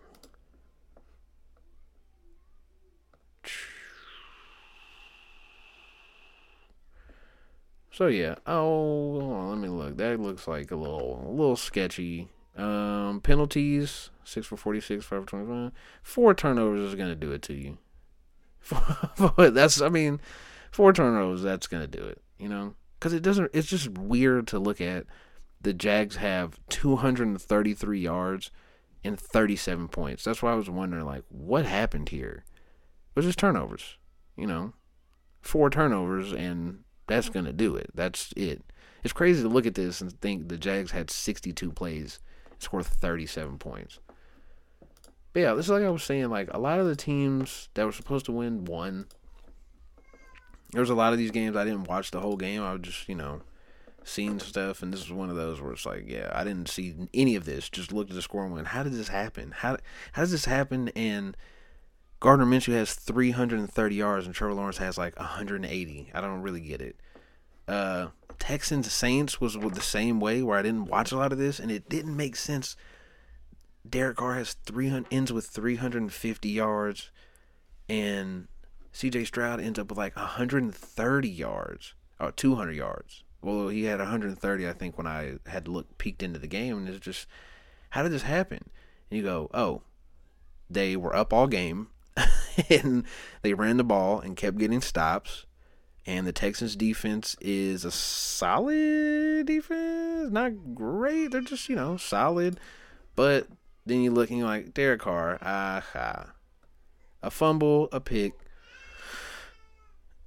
[7.91, 8.35] So yeah.
[8.47, 9.97] Oh, on, let me look.
[9.97, 12.29] That looks like a little, a little sketchy.
[12.57, 15.73] Um, penalties: six for forty-six, five for twenty-five.
[16.03, 17.79] Four turnovers is gonna do it to you.
[19.39, 20.21] that's, I mean,
[20.71, 21.43] four turnovers.
[21.43, 22.23] That's gonna do it.
[22.39, 23.51] You know, because it doesn't.
[23.53, 25.07] It's just weird to look at.
[25.61, 28.51] The Jags have 233 yards
[29.03, 30.23] and 37 points.
[30.23, 32.45] That's why I was wondering, like, what happened here?
[32.47, 33.97] It was just turnovers.
[34.37, 34.75] You know,
[35.41, 37.91] four turnovers and that's gonna do it.
[37.95, 38.63] That's it.
[39.03, 42.19] It's crazy to look at this and think the Jags had 62 plays,
[42.65, 43.99] scored 37 points.
[45.33, 46.31] But yeah, this is like I was saying.
[46.31, 49.07] Like a lot of the teams that were supposed to win won.
[50.73, 52.63] There was a lot of these games I didn't watch the whole game.
[52.63, 53.43] I was just you know
[54.05, 56.95] seeing stuff, and this is one of those where it's like, yeah, I didn't see
[57.13, 57.69] any of this.
[57.69, 59.53] Just looked at the score and went, how did this happen?
[59.57, 59.77] How
[60.13, 60.89] how does this happen?
[60.91, 61.37] And
[62.21, 66.11] Gardner Minshew has 330 yards and Trevor Lawrence has like 180.
[66.15, 66.97] I don't really get it.
[67.67, 68.09] Uh,
[68.45, 71.71] Texans Saints was the same way where I didn't watch a lot of this and
[71.71, 72.77] it didn't make sense.
[73.89, 77.11] Derek Carr has 300 ends with 350 yards
[77.89, 78.49] and
[78.93, 83.25] CJ Stroud ends up with like 130 yards or 200 yards.
[83.41, 86.89] Well, he had 130 I think when I had looked peeked into the game and
[86.91, 87.27] it's just
[87.91, 88.69] how did this happen?
[89.11, 89.85] And you go, "Oh,
[90.69, 91.89] they were up all game
[92.69, 93.05] and
[93.41, 95.47] they ran the ball and kept getting stops.
[96.07, 100.31] And the Texans defense is a solid defense.
[100.31, 101.31] Not great.
[101.31, 102.61] They're just, you know, solid.
[103.17, 103.49] But
[103.87, 106.33] then you're looking like Derek Carr, aha.
[107.23, 108.35] A fumble, a pick,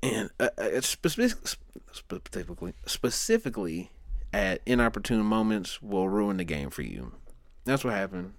[0.02, 3.92] and uh, uh specifically, specifically
[4.34, 7.14] at inopportune moments will ruin the game for you.
[7.66, 8.34] That's what happened.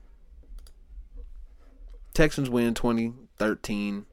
[2.15, 4.07] Texans win 20 13.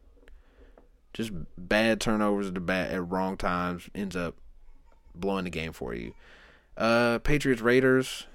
[1.16, 4.36] Just bad turnovers at the bat at wrong times ends up
[5.16, 6.14] blowing the game for you.
[6.76, 8.28] Uh, Patriots Raiders.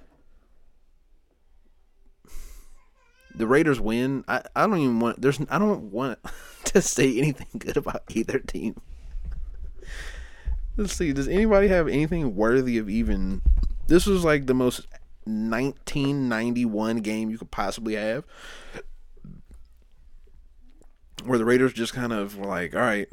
[3.35, 4.25] The Raiders win.
[4.27, 6.21] I, I don't even want there's I don't want
[6.64, 8.81] to say anything good about either team.
[10.79, 11.12] Let's see.
[11.12, 13.43] Does anybody have anything worthy of even?
[13.88, 14.87] This was like the most
[15.25, 18.25] 1991 game you could possibly have
[21.24, 23.09] where the Raiders just kind of were like, all right,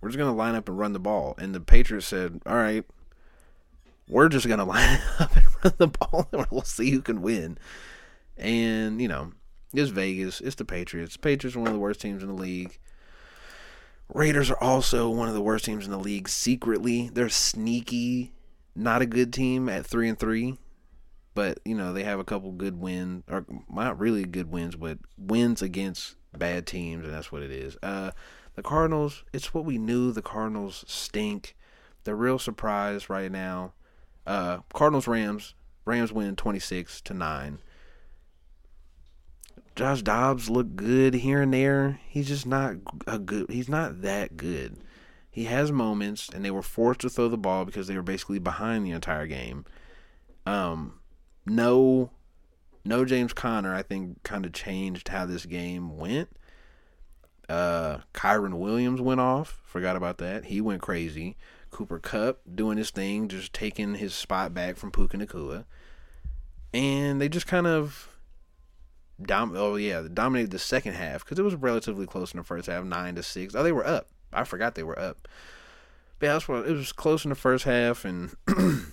[0.00, 1.34] we're just going to line up and run the ball.
[1.38, 2.84] And the Patriots said, all right,
[4.08, 7.22] we're just going to line up and run the ball and we'll see who can
[7.22, 7.58] win.
[8.36, 9.32] And, you know,
[9.72, 10.40] it's Vegas.
[10.40, 11.16] It's the Patriots.
[11.16, 12.78] Patriots are one of the worst teams in the league.
[14.12, 17.10] Raiders are also one of the worst teams in the league secretly.
[17.12, 18.32] They're sneaky,
[18.74, 20.58] not a good team at 3 and 3
[21.36, 24.98] but you know they have a couple good wins or not really good wins but
[25.16, 27.76] wins against bad teams, and that's what it is.
[27.82, 28.10] Uh,
[28.54, 30.12] the Cardinals, it's what we knew.
[30.12, 31.56] The Cardinals stink.
[32.04, 33.72] The real surprise right now.
[34.26, 35.54] Uh, Cardinals Rams.
[35.84, 37.58] Rams win twenty six to nine.
[39.76, 42.00] Josh Dobbs looked good here and there.
[42.08, 43.50] He's just not a good.
[43.50, 44.78] He's not that good.
[45.30, 48.38] He has moments, and they were forced to throw the ball because they were basically
[48.38, 49.66] behind the entire game.
[50.46, 51.00] Um,
[51.44, 52.10] no
[52.86, 56.28] no James Conner, I think, kind of changed how this game went.
[57.48, 59.60] Uh, Kyren Williams went off.
[59.64, 60.46] Forgot about that.
[60.46, 61.36] He went crazy.
[61.70, 65.64] Cooper Kupp doing his thing, just taking his spot back from Puka Nacua.
[66.72, 68.08] And they just kind of
[69.20, 72.66] dom- oh yeah, dominated the second half because it was relatively close in the first
[72.66, 73.54] half, nine to six.
[73.54, 74.08] Oh, they were up.
[74.32, 75.28] I forgot they were up.
[76.18, 78.34] But yeah, what it was close in the first half, and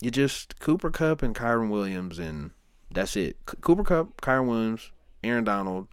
[0.00, 2.52] you just Cooper Kupp and Kyren Williams and
[2.94, 3.36] that's it.
[3.48, 4.90] C- Cooper Kupp, Kyren Williams,
[5.22, 5.88] Aaron Donald,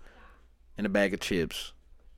[0.77, 1.73] and a bag of chips.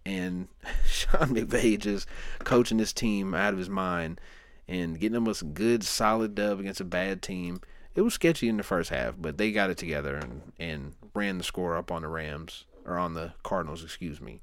[0.06, 0.48] And
[0.86, 2.08] Sean McVay just
[2.40, 4.20] coaching this team out of his mind
[4.68, 7.60] and getting them a good solid dub against a bad team.
[7.96, 11.38] it was sketchy in the first half, but they got it together and, and ran
[11.38, 14.42] the score up on the Rams or on the Cardinals, excuse me.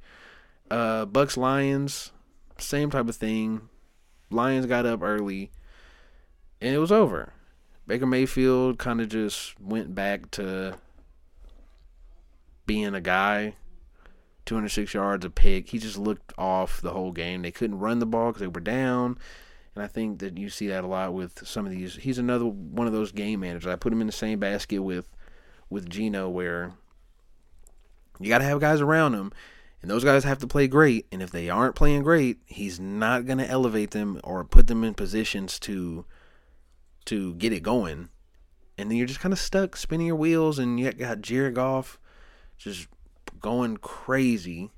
[0.71, 2.13] Uh, Bucs Lions,
[2.59, 3.69] same type of thing.
[4.31, 5.51] Lions got up early,
[6.61, 7.33] and it was over.
[7.87, 10.77] Baker Mayfield kind of just went back to
[12.67, 13.55] being a guy.
[14.47, 15.69] 206 yards, a pick.
[15.69, 17.43] He just looked off the whole game.
[17.43, 19.19] They couldn't run the ball because they were down.
[19.75, 21.97] And I think that you see that a lot with some of these.
[21.97, 23.71] He's another one of those game managers.
[23.71, 25.09] I put him in the same basket with
[25.69, 26.73] with Geno, where
[28.19, 29.33] you got to have guys around him,
[29.81, 31.07] and those guys have to play great.
[31.13, 34.83] And if they aren't playing great, he's not going to elevate them or put them
[34.83, 36.05] in positions to
[37.07, 38.09] to get it going.
[38.79, 41.99] And then you're just kind of stuck spinning your wheels, and you got Jared Goff
[42.57, 42.89] just
[43.41, 44.71] going crazy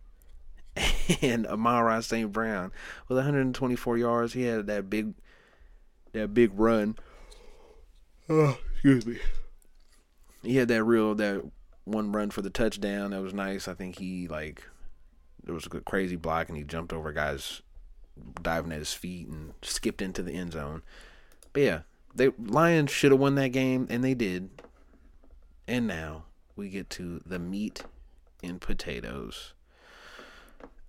[1.23, 2.33] and Amon-Ra St.
[2.33, 2.73] Brown
[3.09, 4.33] with 124 yards.
[4.33, 5.15] He had that big
[6.13, 6.97] that big run.
[8.29, 9.19] Oh, excuse me.
[10.43, 11.43] He had that real that
[11.85, 13.11] one run for the touchdown.
[13.11, 13.69] That was nice.
[13.69, 14.65] I think he like
[15.45, 17.63] there was a crazy block and he jumped over guys
[18.43, 20.83] diving at his feet and skipped into the end zone.
[21.53, 21.81] But yeah,
[22.14, 24.51] they Lions should have won that game and they did.
[25.66, 26.25] And now
[26.57, 27.85] we get to the meat
[28.42, 29.55] and potatoes.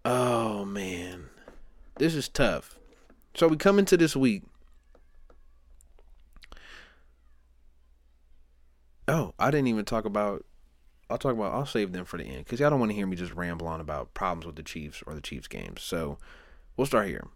[0.05, 1.29] Oh man,
[1.97, 2.77] this is tough.
[3.35, 4.43] So we come into this week.
[9.07, 10.45] Oh, I didn't even talk about.
[11.09, 11.53] I'll talk about.
[11.53, 13.67] I'll save them for the end because y'all don't want to hear me just ramble
[13.67, 15.81] on about problems with the Chiefs or the Chiefs games.
[15.81, 16.17] So
[16.75, 17.27] we'll start here.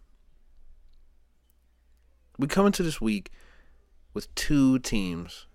[2.38, 3.30] We come into this week
[4.18, 5.46] with two teams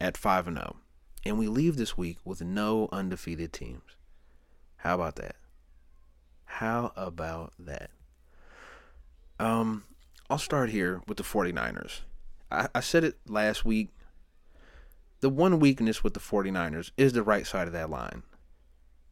[0.00, 0.80] at five and zero, oh,
[1.26, 3.82] and we leave this week with no undefeated teams.
[4.76, 5.36] How about that?
[6.46, 7.90] How about that?
[9.38, 9.84] Um,
[10.30, 12.00] I'll start here with the 49ers.
[12.50, 13.90] I, I said it last week.
[15.20, 18.22] The one weakness with the 49ers is the right side of that line.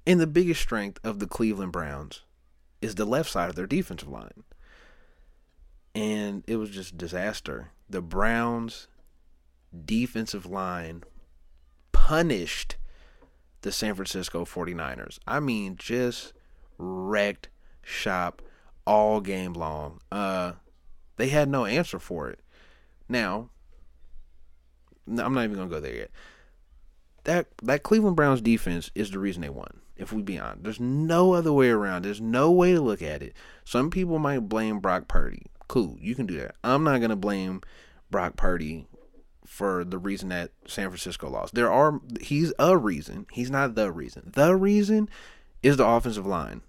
[0.07, 2.23] And the biggest strength of the Cleveland Browns
[2.81, 4.45] is the left side of their defensive line.
[5.94, 7.70] And it was just disaster.
[7.88, 8.88] The Browns
[9.85, 11.05] defensive line
[11.92, 12.76] punished
[13.62, 15.18] the San Francisco 49ers.
[15.26, 16.33] I mean, just
[16.78, 17.48] wrecked
[17.83, 18.42] shop
[18.87, 20.00] all game long.
[20.11, 20.52] Uh,
[21.16, 22.40] they had no answer for it.
[23.09, 23.50] Now,
[25.07, 26.11] I'm not even gonna go there yet.
[27.24, 29.81] That that Cleveland Browns defense is the reason they won.
[29.96, 32.02] If we be honest, there's no other way around.
[32.02, 33.35] There's no way to look at it.
[33.64, 35.46] Some people might blame Brock Purdy.
[35.72, 36.56] Cool, you can do that.
[36.62, 37.62] I'm not gonna blame
[38.11, 38.88] Brock Purdy
[39.46, 41.54] for the reason that San Francisco lost.
[41.54, 43.24] There are he's a reason.
[43.32, 44.32] He's not the reason.
[44.35, 45.08] The reason
[45.62, 46.61] is the offensive line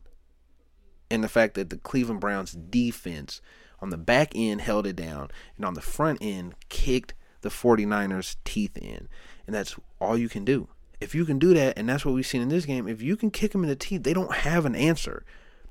[1.12, 3.42] and the fact that the Cleveland Browns defense
[3.82, 8.38] on the back end held it down and on the front end kicked the 49ers
[8.46, 9.10] teeth in.
[9.46, 10.70] And that's all you can do.
[11.02, 13.18] If you can do that, and that's what we've seen in this game, if you
[13.18, 15.26] can kick them in the teeth, they don't have an answer.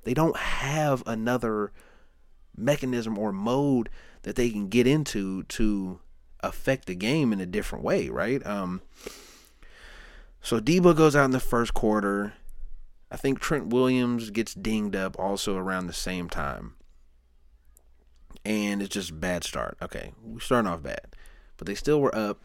[0.04, 1.72] They don't have another
[2.56, 3.88] mechanism or mode
[4.22, 6.00] that they can get into to
[6.40, 8.44] affect the game in a different way, right?
[8.46, 8.82] Um,
[10.40, 12.34] so Deebo goes out in the first quarter.
[13.10, 16.74] I think Trent Williams gets dinged up also around the same time.
[18.44, 19.76] And it's just bad start.
[19.80, 21.14] Okay, we're starting off bad.
[21.56, 22.40] But they still were up.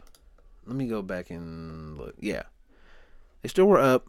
[0.64, 2.14] Let me go back and look.
[2.20, 2.42] Yeah.
[3.42, 4.06] They still were up.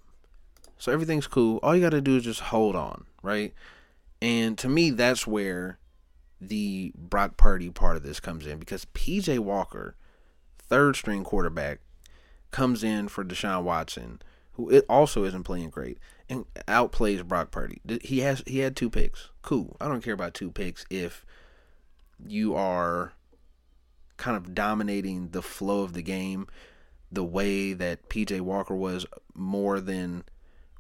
[0.77, 1.59] So everything's cool.
[1.63, 3.53] All you got to do is just hold on, right?
[4.21, 5.79] And to me, that's where
[6.41, 9.95] the Brock Purdy part of this comes in because PJ Walker,
[10.57, 11.79] third string quarterback,
[12.51, 14.21] comes in for Deshaun Watson,
[14.53, 15.99] who it also isn't playing great
[16.29, 17.81] and outplays Brock Purdy.
[18.01, 19.29] He has he had two picks.
[19.41, 19.75] Cool.
[19.81, 21.25] I don't care about two picks if
[22.25, 23.13] you are
[24.17, 26.47] kind of dominating the flow of the game
[27.11, 30.23] the way that PJ Walker was more than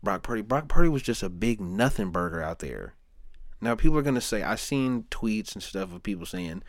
[0.03, 0.41] Brock Purdy.
[0.41, 2.93] Brock Purdy was just a big nothing burger out there.
[3.61, 6.63] Now people are gonna say I've seen tweets and stuff of people saying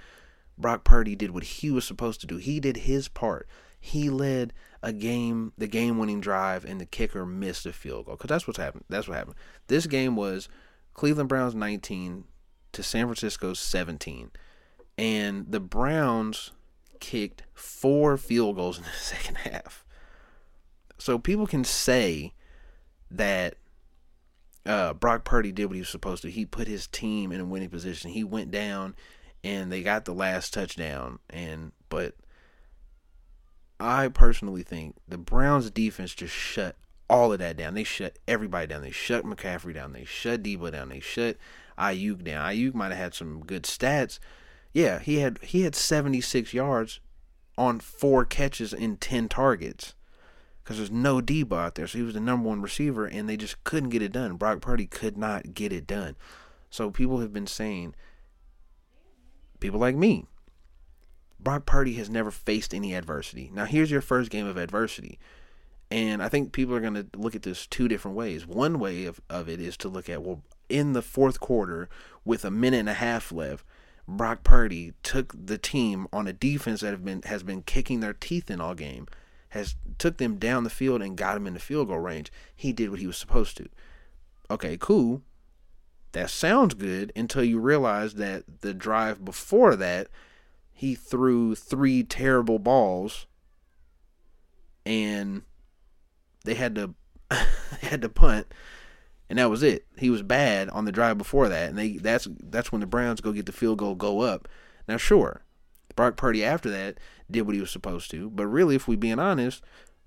[0.59, 2.37] Brock Purdy did what he was supposed to do.
[2.37, 3.49] He did his part.
[3.81, 8.17] He led a game, the game-winning drive, and the kicker missed a field goal.
[8.17, 8.85] Because that's what's happened.
[8.91, 9.37] That's what happened.
[9.69, 10.49] This game was
[10.93, 12.25] Cleveland Browns 19
[12.73, 14.31] to San Francisco 17,
[14.99, 16.53] and the Browns
[17.01, 19.85] kicked four field goals in the second half.
[20.99, 22.35] So people can say
[23.11, 23.55] that
[24.67, 26.31] uh, Brock Purdy did what he was supposed to.
[26.31, 28.11] He put his team in a winning position.
[28.11, 28.95] He went down,
[29.43, 31.19] and they got the last touchdown.
[31.29, 32.15] And but
[33.79, 36.77] I personally think the Browns defense just shut
[37.09, 37.75] all of that down.
[37.75, 38.83] They shut everybody down.
[38.83, 39.93] They shut McCaffrey down.
[39.93, 40.91] They shut Deebo down.
[40.91, 41.37] They shut
[41.79, 42.47] Aiyuk down.
[42.51, 44.19] Aiyuk might have had some good stats.
[44.73, 47.01] Yeah, he had he had 76 yards
[47.57, 49.95] on four catches in 10 targets
[50.71, 51.89] because there's no Deebo out there.
[51.89, 54.37] So he was the number one receiver, and they just couldn't get it done.
[54.37, 56.15] Brock Purdy could not get it done.
[56.71, 57.97] So people have been saying,
[59.59, 60.27] people like me,
[61.41, 63.51] Brock Purdy has never faced any adversity.
[63.53, 65.19] Now, here's your first game of adversity.
[65.91, 68.47] And I think people are going to look at this two different ways.
[68.47, 71.89] One way of, of it is to look at, well, in the fourth quarter,
[72.25, 73.67] with a minute and a half left,
[74.07, 78.13] Brock Purdy took the team on a defense that have been has been kicking their
[78.13, 79.09] teeth in all game,
[79.51, 82.33] has took them down the field and got them in the field goal range.
[82.55, 83.69] He did what he was supposed to.
[84.51, 85.23] Okay, cool.
[86.13, 90.09] That sounds good until you realize that the drive before that,
[90.73, 93.27] he threw three terrible balls
[94.85, 95.43] and
[96.45, 96.95] they had to
[97.31, 98.53] they had to punt
[99.31, 99.87] and that was it.
[99.97, 103.21] He was bad on the drive before that, and they that's that's when the Browns
[103.21, 104.49] go get the field goal, go up.
[104.89, 105.45] Now, sure,
[105.97, 106.99] Brock Purdy after that
[107.31, 109.63] did what he was supposed to, but really, if we being honest,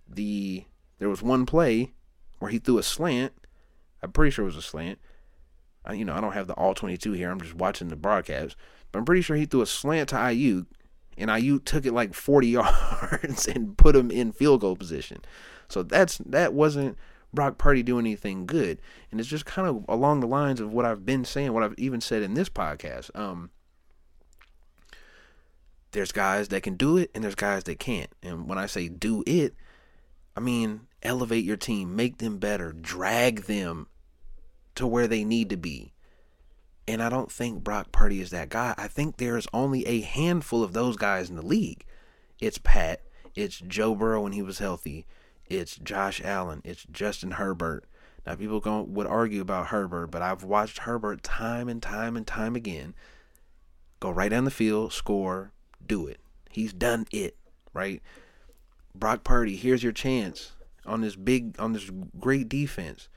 [0.08, 0.66] the
[1.00, 1.94] there was one play
[2.40, 3.34] where he threw a slant.
[4.02, 5.00] I'm pretty sure it was a slant.
[5.86, 7.30] I, you know, I don't have the all 22 here.
[7.30, 8.56] I'm just watching the broadcast,
[8.92, 10.66] but I'm pretty sure he threw a slant to Aiyuk,
[11.18, 15.20] and Aiyuk took it like 40 yards and put him in field goal position.
[15.68, 16.98] So that's that wasn't
[17.34, 18.80] Brock Purdy doing anything good.
[19.12, 21.78] And it's just kind of along the lines of what I've been saying, what I've
[21.78, 23.10] even said in this podcast.
[23.18, 23.50] Um,
[25.94, 28.10] there's guys that can do it and there's guys that can't.
[28.22, 29.56] And when I say do it,
[30.36, 33.88] I mean elevate your team, make them better, drag them
[34.76, 35.94] to where they need to be.
[36.88, 38.74] And I don't think Brock Purdy is that guy.
[38.78, 41.86] I think there's only a handful of those guys in the league.
[42.40, 43.02] It's Pat,
[43.36, 45.06] it's Joe Burrow when he was healthy,
[45.46, 46.62] it's Josh Allen.
[46.66, 47.86] It's Justin Herbert.
[48.26, 52.56] Now people would argue about Herbert, but I've watched Herbert time and time and time
[52.56, 52.96] again
[54.00, 55.53] go right down the field, score,
[55.88, 56.20] do it.
[56.50, 57.36] He's done it,
[57.74, 58.02] right?
[58.96, 60.52] Brock Purdy, here's your chance
[60.86, 63.10] on this big on this great defense.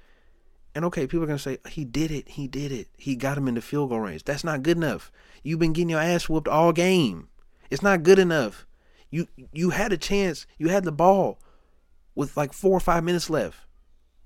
[0.74, 3.48] And okay, people are gonna say he did it, he did it, he got him
[3.48, 4.24] in the field goal range.
[4.24, 5.10] That's not good enough.
[5.42, 7.28] You've been getting your ass whooped all game.
[7.70, 8.66] It's not good enough.
[9.10, 10.46] You you had a chance.
[10.58, 11.38] You had the ball
[12.14, 13.60] with like four or five minutes left,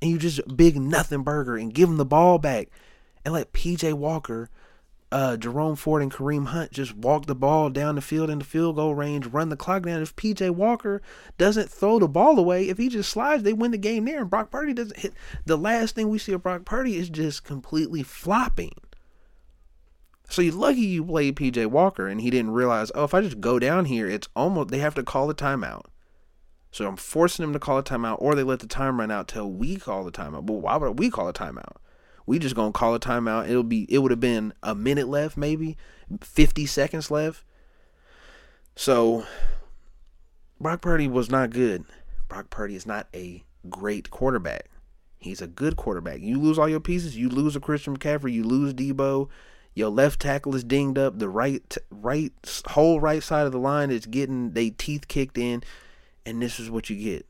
[0.01, 2.69] and you just big nothing burger and give him the ball back,
[3.25, 4.51] and let PJ Walker,
[5.13, 8.45] uh, Jerome Ford, and Kareem Hunt just walk the ball down the field in the
[8.45, 10.03] field goal range, run the clock down.
[10.03, 11.03] If PJ Walker
[11.37, 14.21] doesn't throw the ball away, if he just slides, they win the game there.
[14.21, 15.15] And Brock Purdy doesn't hit.
[15.45, 18.75] The last thing we see of Brock Purdy is just completely flopping.
[20.29, 23.41] So you're lucky you played PJ Walker and he didn't realize, oh, if I just
[23.41, 25.87] go down here, it's almost they have to call a timeout.
[26.71, 29.27] So I'm forcing them to call a timeout, or they let the time run out
[29.27, 30.47] till we call the timeout.
[30.47, 31.79] But why would we call a timeout?
[32.31, 33.51] We just gonna call a timeout.
[33.51, 35.77] It'll be it would have been a minute left, maybe
[36.21, 37.43] fifty seconds left.
[38.77, 39.27] So
[40.61, 41.87] Brock Purdy was not good.
[42.29, 44.71] Brock Purdy is not a great quarterback.
[45.19, 46.21] He's a good quarterback.
[46.21, 47.17] You lose all your pieces.
[47.17, 48.33] You lose a Christian McCaffrey.
[48.33, 49.29] You lose Deebo.
[49.75, 51.19] Your left tackle is dinged up.
[51.19, 52.33] The right right
[52.69, 55.65] whole right side of the line is getting they teeth kicked in.
[56.25, 57.27] And this is what you get.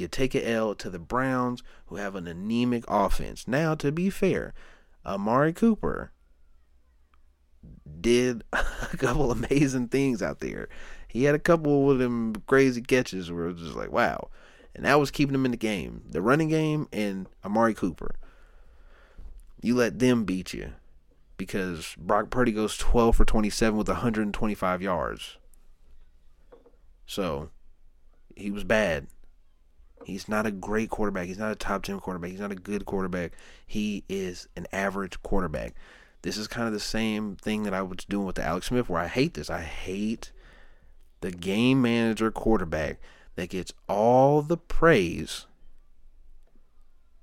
[0.00, 3.46] You take an L to the Browns, who have an anemic offense.
[3.46, 4.54] Now, to be fair,
[5.04, 6.12] Amari Cooper
[8.00, 10.70] did a couple amazing things out there.
[11.06, 14.30] He had a couple of them crazy catches where it was just like, wow.
[14.74, 16.02] And that was keeping him in the game.
[16.08, 18.14] The running game and Amari Cooper.
[19.60, 20.72] You let them beat you
[21.36, 25.36] because Brock Purdy goes 12 for 27 with 125 yards.
[27.04, 27.50] So
[28.34, 29.08] he was bad.
[30.04, 31.26] He's not a great quarterback.
[31.26, 32.30] He's not a top 10 quarterback.
[32.30, 33.32] He's not a good quarterback.
[33.66, 35.74] He is an average quarterback.
[36.22, 38.88] This is kind of the same thing that I was doing with the Alex Smith,
[38.88, 39.50] where I hate this.
[39.50, 40.32] I hate
[41.20, 42.98] the game manager quarterback
[43.36, 45.46] that gets all the praise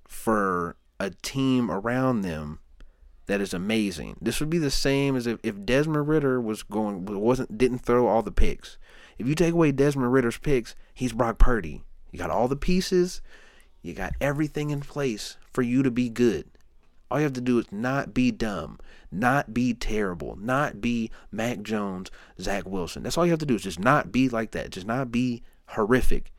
[0.08, 2.60] for a team around them
[3.28, 4.18] that is amazing.
[4.22, 8.08] This would be the same as if, if Desmond Ridder was going wasn't didn't throw
[8.08, 8.78] all the picks.
[9.18, 11.84] If you take away Desmond Ridder's picks, he's Brock Purdy.
[12.12, 13.22] You got all the pieces,
[13.82, 16.46] you got everything in place for you to be good.
[17.10, 18.80] All you have to do is not be dumb,
[19.12, 23.04] not be terrible, not be Mac Jones, Zach Wilson.
[23.04, 24.72] That's all you have to do is just not be like that.
[24.72, 26.34] Just not be horrific.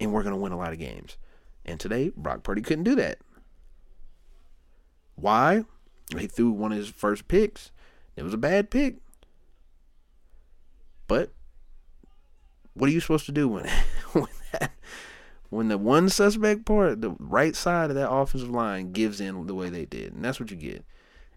[0.00, 1.16] And we're going to win a lot of games.
[1.64, 3.18] And today, Brock Purdy couldn't do that.
[5.14, 5.64] Why?
[6.16, 7.70] He threw one of his first picks.
[8.16, 8.96] It was a bad pick.
[11.06, 11.32] But
[12.74, 13.66] what are you supposed to do when
[14.12, 14.26] when,
[15.50, 19.54] when the one suspect part, the right side of that offensive line gives in the
[19.54, 20.84] way they did, and that's what you get.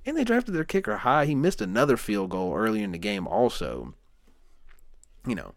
[0.05, 1.25] And they drafted their kicker high.
[1.25, 3.93] He missed another field goal earlier in the game, also.
[5.27, 5.53] You know,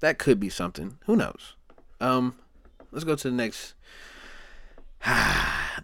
[0.00, 0.98] that could be something.
[1.06, 1.54] Who knows?
[2.00, 2.36] Um,
[2.90, 3.74] let's go to the next.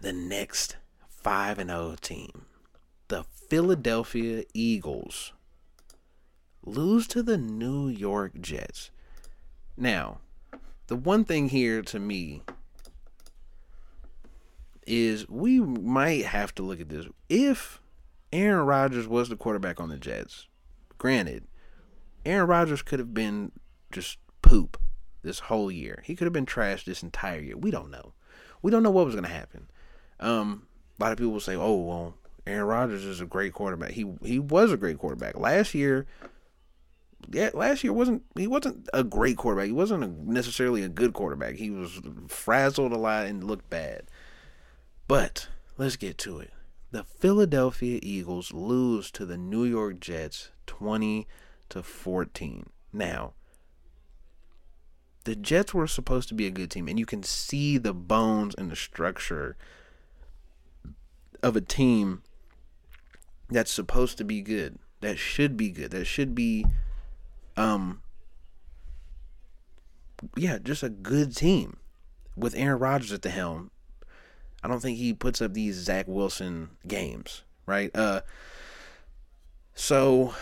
[0.01, 0.75] the next
[1.07, 2.45] five and zero team,
[3.07, 5.31] the Philadelphia Eagles,
[6.65, 8.91] lose to the New York Jets.
[9.77, 10.19] Now,
[10.87, 12.41] the one thing here to me
[14.85, 17.07] is we might have to look at this.
[17.29, 17.81] If
[18.31, 20.47] Aaron Rodgers was the quarterback on the Jets,
[20.97, 21.47] granted,
[22.25, 23.51] Aaron Rodgers could have been
[23.91, 24.77] just poop
[25.23, 26.03] this whole year.
[26.05, 27.57] He could have been trashed this entire year.
[27.57, 28.13] We don't know.
[28.61, 29.69] We don't know what was going to happen.
[30.19, 30.67] Um,
[30.99, 32.15] a lot of people say, "Oh, well,
[32.47, 36.05] Aaron Rodgers is a great quarterback." He he was a great quarterback last year.
[37.31, 39.67] Yeah, last year wasn't he wasn't a great quarterback.
[39.67, 41.55] He wasn't a, necessarily a good quarterback.
[41.55, 44.03] He was frazzled a lot and looked bad.
[45.07, 46.51] But let's get to it.
[46.91, 51.27] The Philadelphia Eagles lose to the New York Jets 20
[51.69, 52.69] to 14.
[52.93, 53.33] Now,
[55.25, 58.55] the Jets were supposed to be a good team, and you can see the bones
[58.57, 59.57] and the structure
[61.43, 62.21] of a team
[63.49, 66.65] that's supposed to be good, that should be good, that should be,
[67.57, 68.01] um,
[70.35, 71.77] yeah, just a good team
[72.35, 73.71] with Aaron Rodgers at the helm.
[74.63, 77.95] I don't think he puts up these Zach Wilson games, right?
[77.95, 78.21] Uh,
[79.75, 80.33] so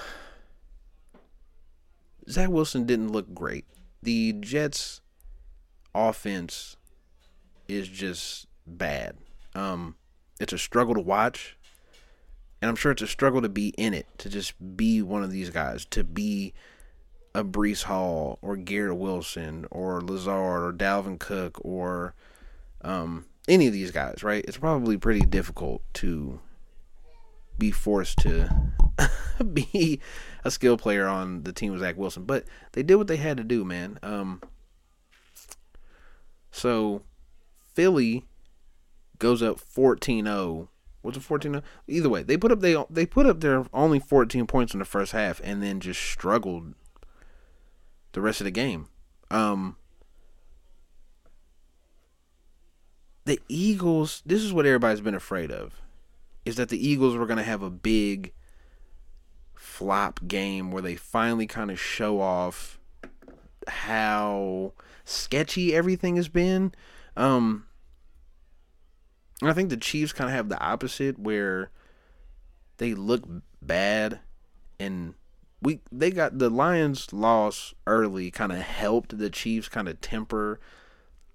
[2.30, 3.66] Zach Wilson didn't look great.
[4.02, 5.02] The Jets'
[5.94, 6.78] offense
[7.68, 9.18] is just bad.
[9.56, 9.96] Um,
[10.40, 11.58] it's a struggle to watch,
[12.62, 15.32] and I'm sure it's a struggle to be in it, to just be one of
[15.32, 16.54] these guys, to be
[17.36, 22.14] a Breece Hall or Garrett Wilson or Lazard or Dalvin Cook or
[22.82, 24.46] um, any of these guys, right?
[24.48, 26.40] It's probably pretty difficult to
[27.58, 28.50] be forced to
[29.54, 30.00] be
[30.44, 32.24] a skill player on the team with Zach Wilson.
[32.24, 34.00] But they did what they had to do, man.
[34.04, 34.42] Um,
[36.52, 37.02] so
[37.74, 38.26] Philly
[39.18, 40.68] goes up 14-0.
[41.02, 41.62] Was it 14-0?
[41.88, 44.86] Either way, they put up they they put up their only 14 points in the
[44.86, 46.76] first half and then just struggled
[48.14, 48.88] the rest of the game.
[49.30, 49.76] Um,
[53.26, 55.82] the Eagles, this is what everybody's been afraid of,
[56.46, 58.34] is that the Eagles were going to have a big
[59.56, 62.80] flop game where they finally kind of show off
[63.68, 64.74] how
[65.06, 66.74] sketchy everything has been.
[67.16, 67.66] Um,
[69.42, 71.72] I think the Chiefs kind of have the opposite where
[72.78, 73.24] they look
[73.62, 74.20] bad
[74.80, 75.16] and
[75.64, 80.60] we they got the Lions loss early kind of helped the Chiefs kind of temper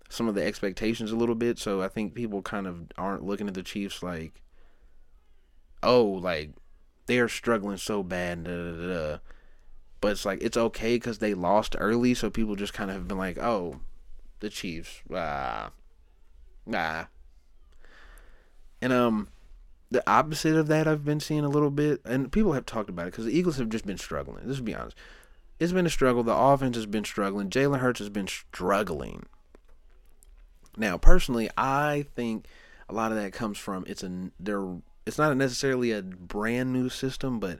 [0.08, 1.58] some of the expectations a little bit.
[1.58, 4.42] So I think people kind of aren't looking at the Chiefs like,
[5.82, 6.50] oh, like
[7.06, 8.44] they're struggling so bad.
[8.44, 9.18] Da, da, da.
[10.00, 13.08] But it's like it's okay because they lost early, so people just kind of have
[13.08, 13.80] been like, oh,
[14.40, 15.70] the Chiefs, ah,
[16.64, 17.06] nah.
[18.80, 19.28] And um,
[19.90, 23.08] the opposite of that I've been seeing a little bit, and people have talked about
[23.08, 24.46] it because the Eagles have just been struggling.
[24.46, 24.96] Let's be honest,
[25.58, 26.22] it's been a struggle.
[26.22, 27.50] The offense has been struggling.
[27.50, 29.26] Jalen Hurts has been struggling
[30.78, 32.46] now, personally, I think
[32.88, 34.64] a lot of that comes from it's a there.
[35.04, 37.58] It's not necessarily a brand new system, but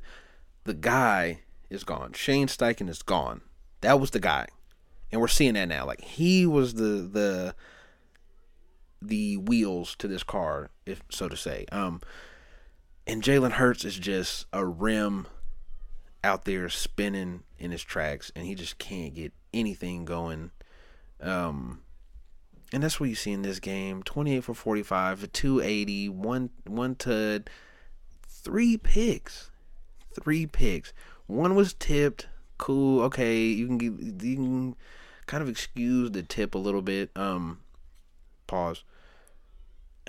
[0.64, 2.12] the guy is gone.
[2.12, 3.40] Shane Steichen is gone.
[3.80, 4.46] That was the guy,
[5.10, 5.84] and we're seeing that now.
[5.84, 7.54] Like he was the the
[9.00, 11.66] the wheels to this car, if so to say.
[11.70, 12.00] Um,
[13.06, 15.26] and Jalen Hurts is just a rim
[16.22, 20.50] out there spinning in his tracks, and he just can't get anything going.
[21.20, 21.80] Um,
[22.72, 27.48] and that's what you see in this game 28 for 45, 280, one, one tud,
[28.26, 29.50] three picks.
[30.20, 30.92] Three picks.
[31.26, 32.28] One was tipped.
[32.58, 33.02] Cool.
[33.02, 33.38] Okay.
[33.38, 33.80] You can,
[34.20, 34.76] you can
[35.26, 37.10] kind of excuse the tip a little bit.
[37.16, 37.60] Um,
[38.48, 38.82] pause.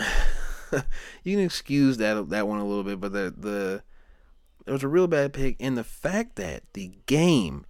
[1.24, 3.84] you can excuse that that one a little bit, but the the
[4.66, 7.66] it was a real bad pick, and the fact that the game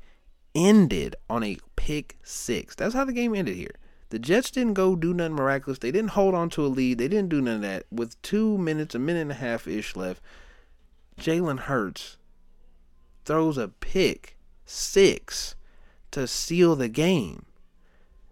[0.56, 2.76] ended on a pick six.
[2.76, 3.76] That's how the game ended here.
[4.10, 5.80] The Jets didn't go do nothing miraculous.
[5.80, 6.98] They didn't hold on to a lead.
[6.98, 7.86] They didn't do none of that.
[7.92, 10.22] With two minutes, a minute and a half ish left,
[11.20, 12.18] Jalen Hurts
[13.26, 15.56] throws a pick six
[16.12, 17.46] to seal the game.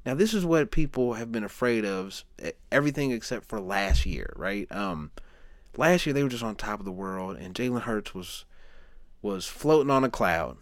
[0.08, 2.24] Now, this is what people have been afraid of,
[2.72, 4.66] everything except for last year, right?
[4.72, 5.12] Um,
[5.76, 8.46] last year they were just on top of the world, and Jalen Hurts was
[9.22, 10.60] was floating on a cloud.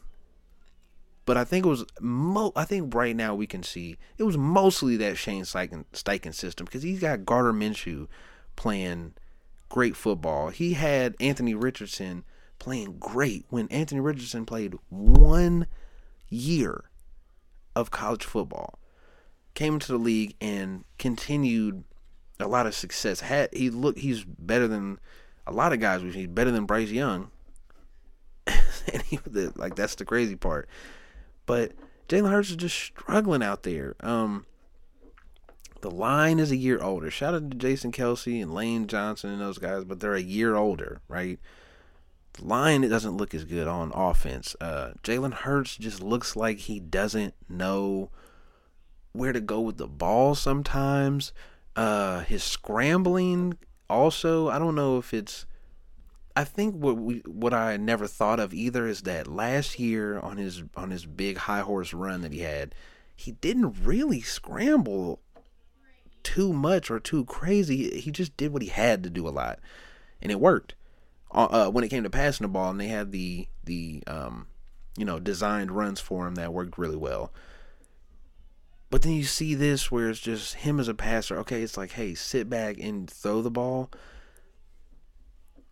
[1.28, 4.36] But I think it was mo- I think right now we can see it was
[4.36, 8.08] mostly that Shane Steichen, Steichen system because he's got Gardner Minshew
[8.56, 9.14] playing
[9.70, 10.50] great football.
[10.50, 12.24] He had Anthony Richardson
[12.58, 15.68] playing great when Anthony Richardson played one
[16.30, 16.86] year.
[17.76, 18.80] of college football.
[19.56, 21.84] Came into the league and continued
[22.40, 23.22] a lot of success.
[23.22, 25.00] Had he look, he's better than
[25.48, 26.02] a lot of guys.
[26.02, 27.32] He's better than Bryce Young,
[28.48, 29.20] and he
[29.56, 30.70] like that's the crazy part.
[31.46, 31.72] But
[32.08, 33.96] Jalen Hurts is just struggling out there.
[34.02, 34.46] Um,
[35.82, 37.12] the line is a year older.
[37.12, 40.56] Shout out to Jason Kelce and Lane Johnson and those guys, but they're a year
[40.56, 41.40] older, right?
[42.34, 44.56] The line it doesn't look as good on offense.
[44.60, 48.10] Uh, Jalen Hurts just looks like he doesn't know
[49.16, 51.34] where to go with the ball sometimes.
[51.76, 53.58] Uh, his scrambling
[53.90, 55.46] also, I don't know if it's.
[56.38, 60.38] I think what we what I never thought of either is that last year on
[60.38, 62.76] his on his big high horse run that he had,
[63.16, 65.22] he didn't really scramble
[66.24, 68.00] too much or too crazy.
[68.02, 69.60] He just did what he had to do a lot,
[70.22, 70.76] and it worked.
[71.32, 74.48] Uh, uh, when it came to passing the ball, and they had the the um,
[74.98, 77.32] you know designed runs for him that worked really well.
[78.96, 81.38] But then you see this where it's just him as a passer.
[81.40, 83.92] Okay, it's like, hey, sit back and throw the ball.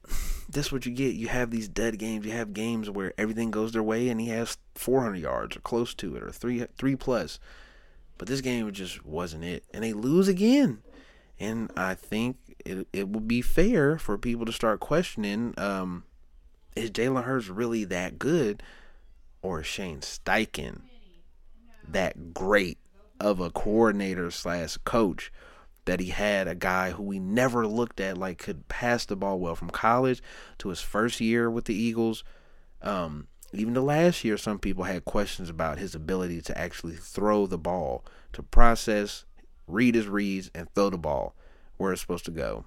[0.50, 1.16] That's what you get.
[1.16, 2.26] You have these dead games.
[2.26, 5.94] You have games where everything goes their way, and he has 400 yards or close
[5.94, 7.40] to it, or three three plus.
[8.18, 10.84] But this game just wasn't it, and they lose again.
[11.40, 16.04] And I think it it would be fair for people to start questioning: um,
[16.76, 18.62] Is Jalen Hurts really that good,
[19.42, 20.82] or is Shane Steichen
[21.88, 22.78] that great
[23.20, 25.32] of a coordinator slash coach
[25.86, 29.40] that he had a guy who we never looked at like could pass the ball
[29.40, 30.22] well from college
[30.58, 32.24] to his first year with the Eagles.
[32.82, 37.46] Um, even the last year, some people had questions about his ability to actually throw
[37.46, 38.04] the ball,
[38.34, 39.26] to process,
[39.68, 41.36] read his reads, and throw the ball
[41.78, 42.66] where it's supposed to go.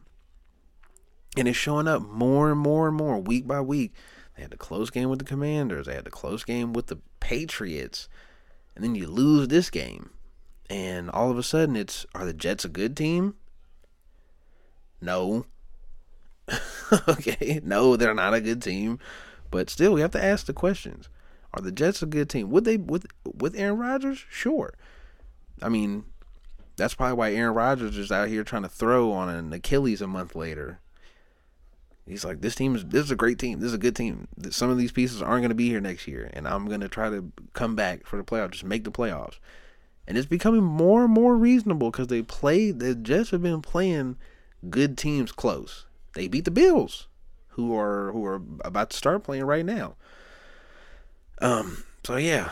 [1.37, 3.93] And it's showing up more and more and more week by week.
[4.37, 5.87] They had the close game with the Commanders.
[5.87, 8.09] They had the close game with the Patriots.
[8.75, 10.11] And then you lose this game
[10.69, 13.35] and all of a sudden it's are the Jets a good team?
[15.01, 15.47] No.
[17.09, 18.99] okay, no, they're not a good team,
[19.51, 21.09] but still we have to ask the questions.
[21.55, 22.51] Are the Jets a good team?
[22.51, 24.25] Would they with with Aaron Rodgers?
[24.29, 24.75] Sure.
[25.63, 26.05] I mean,
[26.77, 30.07] that's probably why Aaron Rodgers is out here trying to throw on an Achilles a
[30.07, 30.81] month later.
[32.07, 33.59] He's like, this team is this is a great team.
[33.59, 34.29] This is a good team.
[34.51, 36.89] Some of these pieces aren't going to be here next year, and I'm going to
[36.89, 38.53] try to come back for the playoffs.
[38.53, 39.39] Just make the playoffs
[40.07, 42.71] and it's becoming more and more reasonable because they play.
[42.71, 44.17] The Jets have been playing
[44.71, 45.87] good teams close.
[46.15, 47.09] They beat the Bills,
[47.51, 49.97] who are who are about to start playing right now.
[51.41, 51.85] Um.
[52.05, 52.51] So yeah,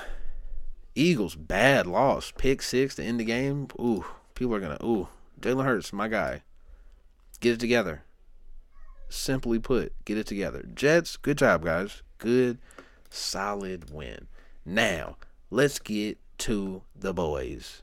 [0.95, 3.69] Eagles bad loss, pick six to end the game.
[3.79, 5.09] Ooh, people are gonna ooh.
[5.41, 6.43] Jalen Hurts, my guy,
[7.41, 8.03] get it together.
[9.09, 10.65] Simply put, get it together.
[10.75, 12.03] Jets, good job, guys.
[12.19, 12.59] Good,
[13.11, 14.27] solid win.
[14.65, 15.17] Now
[15.51, 17.83] let's get to the boys.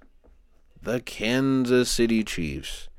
[0.81, 2.89] The Kansas City Chiefs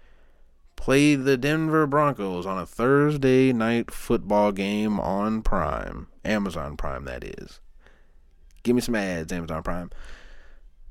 [0.77, 6.09] played the Denver Broncos on a Thursday night football game on Prime.
[6.25, 7.61] Amazon Prime, that is.
[8.63, 9.91] Give me some ads, Amazon Prime.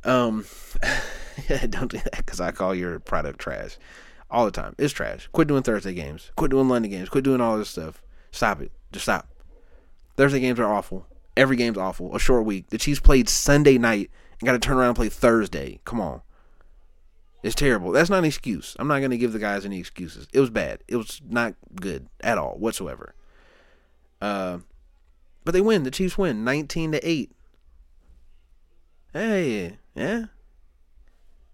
[0.04, 0.46] Um,
[1.70, 3.78] don't do that because I call your product trash
[4.30, 4.76] all the time.
[4.78, 5.30] It's trash.
[5.32, 6.32] Quit doing Thursday games.
[6.36, 7.10] Quit doing London games.
[7.10, 8.02] Quit doing all this stuff.
[8.32, 8.72] Stop it.
[8.92, 9.28] Just stop.
[10.16, 11.06] Thursday games are awful.
[11.38, 12.16] Every game's awful.
[12.16, 12.70] A short week.
[12.70, 14.10] The Chiefs played Sunday night
[14.42, 15.80] and got to turn around and play Thursday.
[15.86, 16.22] Come on.
[17.44, 17.92] It's terrible.
[17.92, 18.76] That's not an excuse.
[18.78, 20.28] I'm not going to give the guys any excuses.
[20.34, 20.84] It was bad.
[20.88, 23.16] It was not good at all whatsoever.
[24.22, 24.60] Uh,
[25.44, 25.84] but they win.
[25.84, 27.32] The Chiefs win 19 to 8.
[29.14, 30.26] Hey, yeah.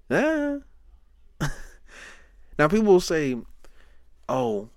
[0.10, 0.58] Yeah.
[2.60, 3.36] now people will say,
[4.30, 4.70] "Oh,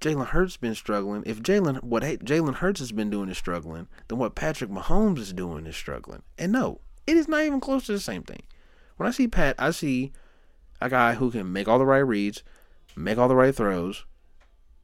[0.00, 1.22] Jalen Hurts been struggling.
[1.26, 5.32] If Jalen what Jalen Hurts has been doing is struggling, then what Patrick Mahomes is
[5.32, 8.42] doing is struggling." And no, it is not even close to the same thing.
[8.96, 10.12] When I see Pat, I see
[10.80, 12.42] a guy who can make all the right reads,
[12.96, 14.04] make all the right throws,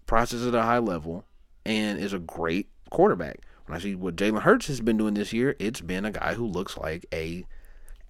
[0.07, 1.25] process at a high level,
[1.65, 3.41] and is a great quarterback.
[3.67, 6.35] When I see what Jalen Hurts has been doing this year, it's been a guy
[6.35, 7.45] who looks like a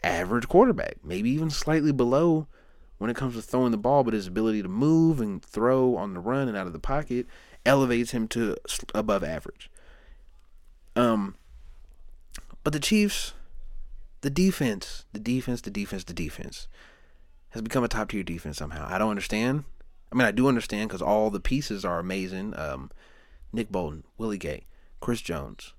[0.02, 2.46] average quarterback, maybe even slightly below
[2.98, 6.14] when it comes to throwing the ball, but his ability to move and throw on
[6.14, 7.26] the run and out of the pocket
[7.66, 8.56] elevates him to
[8.94, 9.70] above average.
[10.96, 11.34] Um,
[12.64, 13.34] but the Chiefs,
[14.20, 16.68] the defense, the defense, the defense, the defense
[17.50, 18.86] has become a top tier defense somehow.
[18.88, 19.64] I don't understand.
[20.12, 22.54] I mean, I do understand because all the pieces are amazing.
[22.56, 22.90] Um,
[23.52, 24.64] Nick Bolton, Willie Gay,
[25.00, 25.74] Chris Jones,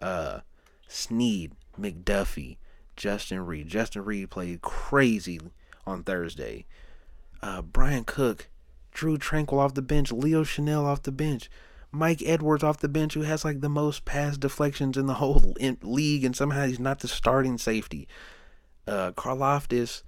[0.00, 0.40] uh,
[0.88, 2.56] Sneed, McDuffie,
[2.96, 3.68] Justin Reid.
[3.68, 5.40] Justin Reid played crazy
[5.86, 6.66] on Thursday.
[7.42, 8.48] Uh, Bryan Cook,
[8.92, 11.50] Drue Tranquill off the bench, Leo Chenal off the bench.
[11.92, 15.54] Mike Edwards off the bench, who has like the most pass deflections in the whole
[15.82, 18.06] league, and somehow he's not the starting safety.
[18.86, 20.02] Uh, Karlaftis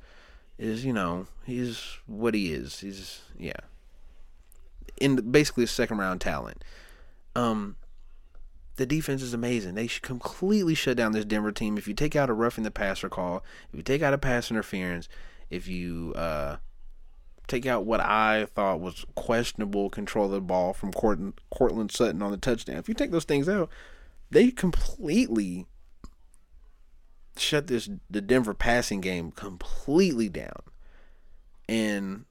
[0.58, 2.80] is, you know, he's what he is.
[2.80, 3.60] He's yeah,
[5.00, 6.62] in basically a second round talent.
[7.34, 7.76] Um,
[8.76, 9.74] the defense is amazing.
[9.74, 11.76] They should completely shut down this Denver team.
[11.76, 14.50] If you take out a roughing the passer call, if you take out a pass
[14.50, 15.08] interference,
[15.50, 16.56] if you uh,
[17.52, 22.22] take out what I thought was questionable control of the ball from Courtland, Courtland Sutton
[22.22, 23.68] on the touchdown, if you take those things out,
[24.30, 25.66] they completely
[27.36, 30.62] shut this the Denver passing game completely down.
[31.68, 32.24] And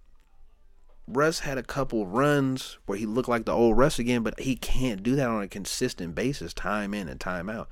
[1.07, 4.55] Russ had a couple runs where he looked like the old Russ again, but he
[4.55, 7.69] can't do that on a consistent basis, time in and time out.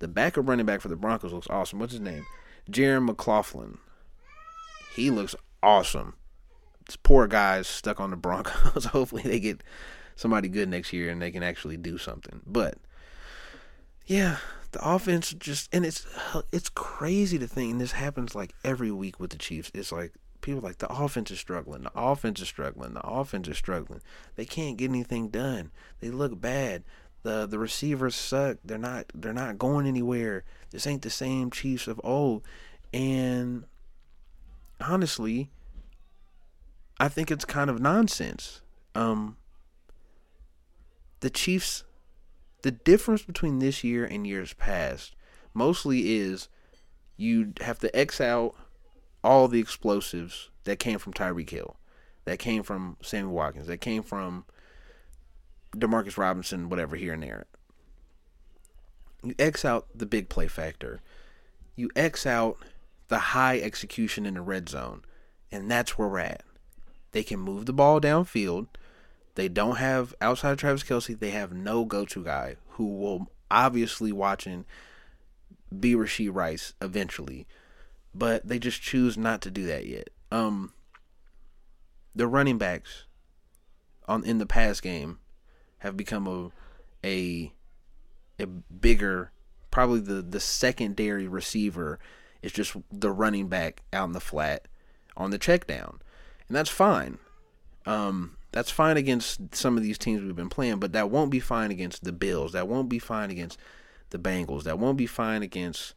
[0.00, 1.78] The backup running back for the Broncos looks awesome.
[1.78, 2.26] What's his name?
[2.70, 3.78] Jarron McLaughlin.
[4.96, 6.14] He looks awesome.
[6.96, 8.84] Poor guy's stuck on the Broncos.
[8.86, 9.62] Hopefully they get
[10.16, 12.40] somebody good next year and they can actually do something.
[12.46, 12.78] But
[14.06, 14.36] yeah,
[14.72, 16.06] the offense just and it's
[16.52, 19.70] it's crazy to think and this happens like every week with the Chiefs.
[19.74, 23.56] It's like people like the offense is struggling, the offense is struggling, the offense is
[23.56, 24.00] struggling.
[24.36, 25.70] They can't get anything done.
[26.00, 26.84] They look bad.
[27.22, 28.58] The the receivers suck.
[28.64, 30.44] They're not they're not going anywhere.
[30.70, 32.42] This ain't the same Chiefs of old.
[32.92, 33.64] And
[34.80, 35.50] honestly,
[37.00, 38.60] I think it's kind of nonsense.
[38.94, 39.36] Um
[41.20, 41.84] the Chiefs
[42.62, 45.16] the difference between this year and years past
[45.54, 46.48] mostly is
[47.16, 48.54] you have to X out
[49.22, 51.76] all the explosives that came from Tyreek Hill,
[52.24, 54.44] that came from Sammy Watkins, that came from
[55.74, 57.46] Demarcus Robinson, whatever here and there.
[59.22, 61.00] You X out the big play factor.
[61.76, 62.56] You X out
[63.08, 65.02] the high execution in the red zone.
[65.52, 66.42] And that's where we're at.
[67.12, 68.68] They can move the ball downfield.
[69.34, 71.18] They don't have outside Travis Kelce.
[71.18, 74.64] They have no go-to guy who will obviously watching
[75.78, 77.46] be Rashee Rice eventually,
[78.14, 80.10] but they just choose not to do that yet.
[80.32, 80.72] Um,
[82.14, 83.04] the running backs
[84.08, 85.18] on in the pass game
[85.78, 86.50] have become a
[87.06, 87.52] a
[88.38, 89.32] a bigger,
[89.70, 91.98] probably the the secondary receiver
[92.42, 94.66] is just the running back out in the flat
[95.16, 96.00] on the check down,
[96.50, 97.18] and that's fine.
[97.86, 101.38] Um, that's fine against some of these teams we've been playing, but that won't be
[101.38, 102.50] fine against the Bills.
[102.54, 103.56] That won't be fine against
[104.10, 104.64] the Bengals.
[104.64, 105.94] That won't be fine against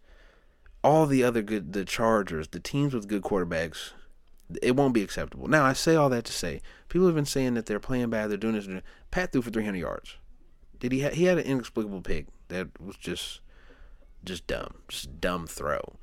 [0.83, 3.93] all the other good the Chargers, the teams with good quarterbacks.
[4.61, 5.47] It won't be acceptable.
[5.47, 8.29] Now I say all that to say people have been saying that they're playing bad,
[8.29, 8.67] they're doing this.
[9.09, 10.17] Pat threw for 300 yards.
[10.79, 11.01] Did he?
[11.01, 13.41] Ha- he had an inexplicable pick that was just
[14.23, 15.95] just dumb, just dumb throw.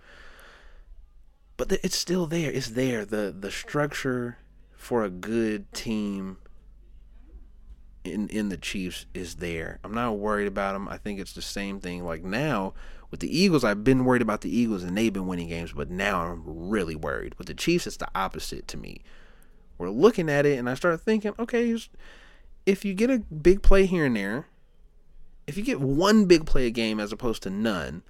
[1.57, 2.51] But it's still there.
[2.51, 3.05] It's there.
[3.05, 4.39] the The structure
[4.81, 6.39] for a good team
[8.03, 9.79] in in the Chiefs is there.
[9.85, 10.89] I'm not worried about them.
[10.89, 12.03] I think it's the same thing.
[12.03, 12.73] Like now
[13.11, 15.91] with the Eagles, I've been worried about the Eagles and they've been winning games, but
[15.91, 17.35] now I'm really worried.
[17.37, 19.03] With the Chiefs, it's the opposite to me.
[19.77, 21.77] We're looking at it, and I start thinking, okay,
[22.65, 24.47] if you get a big play here and there,
[25.47, 28.03] if you get one big play a game as opposed to none,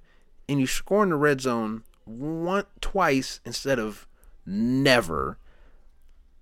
[0.47, 4.07] and you score in the red zone one twice instead of
[4.45, 5.37] never,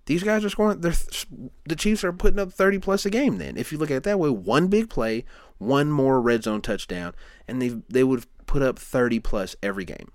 [0.10, 0.82] these guys are scoring.
[0.82, 3.38] The Chiefs are putting up 30 plus a game.
[3.38, 5.24] Then, if you look at it that way, one big play,
[5.60, 7.14] one more red zone touchdown,
[7.47, 10.12] and they they would put up 30 plus every game.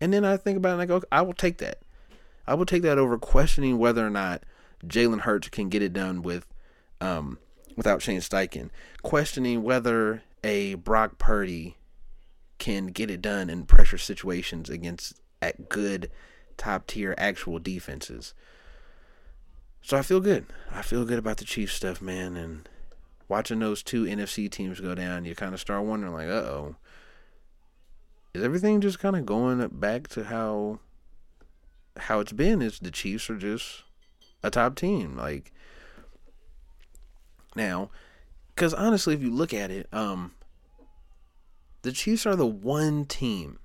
[0.00, 1.82] And then I think about it and I go, I will take that.
[2.48, 4.42] I will take that over questioning whether or not
[4.84, 6.44] Jalen Hurts can get it done with
[7.00, 7.38] um,
[7.76, 8.70] without Shane Steichen.
[9.02, 11.76] Questioning whether a Brock Purdy
[12.58, 16.10] can get it done in pressure situations against at good
[16.56, 18.34] top tier actual defenses.
[19.82, 20.46] So I feel good.
[20.70, 22.36] I feel good about the Chiefs stuff, man.
[22.36, 22.68] And
[23.28, 26.76] watching those two NFC teams go down, you kind of start wondering, like, uh oh,
[28.32, 30.78] is everything just kind of going back to how
[31.96, 32.62] how it's been?
[32.62, 33.82] Is the Chiefs are just
[34.42, 35.52] a top team, like
[37.56, 37.90] now?
[38.54, 40.32] Because honestly, if you look at it, um,
[41.82, 43.58] the Chiefs are the one team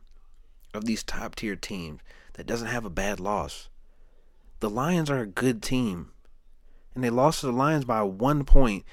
[0.73, 2.01] of these top tier teams
[2.33, 3.69] that doesn't have a bad loss
[4.59, 6.11] the Lions are a good team.
[6.95, 8.83] And they lost to the Lions by one point,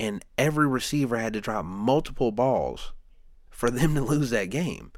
[0.00, 2.92] and every receiver had to drop multiple balls
[3.50, 4.92] for them to lose that game.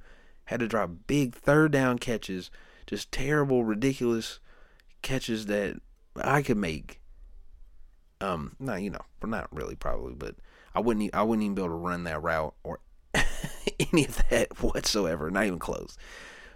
[0.47, 2.51] Had to drop big third down catches,
[2.87, 4.41] just terrible, ridiculous
[5.03, 5.77] catches that
[6.17, 7.01] I could make.
[8.21, 10.37] Um, not you know, not really probably, but
[10.75, 11.15] I wouldn't.
[11.15, 12.81] I wouldn't even be able to run that route or
[13.93, 15.31] any of that whatsoever.
[15.31, 15.99] Not even close.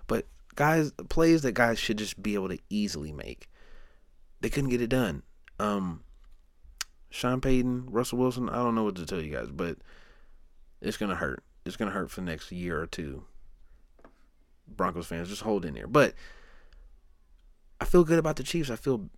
[0.07, 0.27] But
[0.61, 3.49] guys, plays that guys should just be able to easily make
[4.41, 5.23] they couldn't get it done.
[5.59, 6.03] Um,
[7.09, 9.79] Sean Payton, Russell Wilson, I don't know what to tell you guys, but
[10.83, 11.43] it's gonna hurt.
[11.65, 13.25] It's gonna hurt for the next year or two.
[14.67, 15.87] Broncos fans, just hold in there.
[15.87, 16.15] But
[17.81, 18.71] I feel good about the Chiefs.
[18.71, 19.09] I feel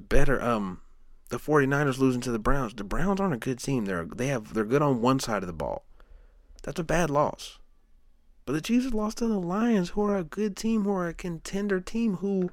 [0.00, 0.40] better.
[0.40, 0.82] Um,
[1.28, 2.74] the 49ers losing to the Browns.
[2.74, 3.86] The Browns aren't a good team.
[3.86, 5.84] They're they have they're good on one side of the ball.
[6.62, 7.58] That's a bad loss.
[8.44, 11.08] But the Chiefs have lost to the Lions, who are a good team, who are
[11.08, 12.50] a contender team, who,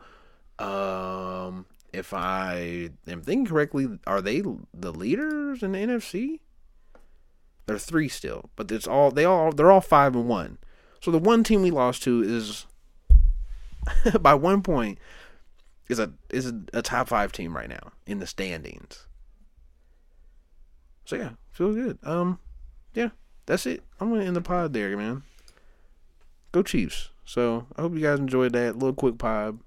[0.63, 4.41] um, if I am thinking correctly, are they
[4.73, 6.39] the leaders in the NFC?
[7.65, 10.57] They're three still, but it's all they all they're all five and one.
[11.01, 12.65] So the one team we lost to is
[14.21, 14.99] by one point
[15.87, 19.07] is a is a, top five team right now in the standings.
[21.05, 21.97] So yeah, feel good.
[22.03, 22.39] Um,
[22.93, 23.09] yeah,
[23.45, 23.83] that's it.
[23.99, 25.23] I'm gonna end the pod there, man.
[26.51, 27.09] Go Chiefs.
[27.25, 29.59] So I hope you guys enjoyed that little quick pod.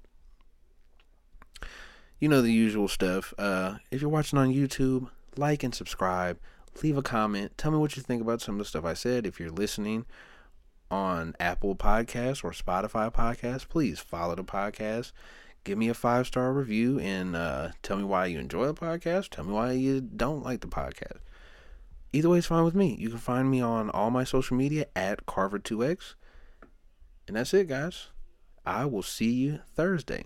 [2.19, 3.33] You know the usual stuff.
[3.37, 6.39] Uh, if you're watching on YouTube, like and subscribe.
[6.81, 7.57] Leave a comment.
[7.57, 9.27] Tell me what you think about some of the stuff I said.
[9.27, 10.05] If you're listening
[10.89, 15.11] on Apple Podcasts or Spotify Podcasts, please follow the podcast
[15.63, 19.29] give me a five star review and uh, tell me why you enjoy the podcast.
[19.29, 21.19] Tell me why you don't like the podcast.
[22.11, 22.95] Either way is fine with me.
[22.99, 26.15] You can find me on all my social media at Carver2X.
[27.27, 28.07] And that's it, guys.
[28.65, 30.25] I will see you Thursday.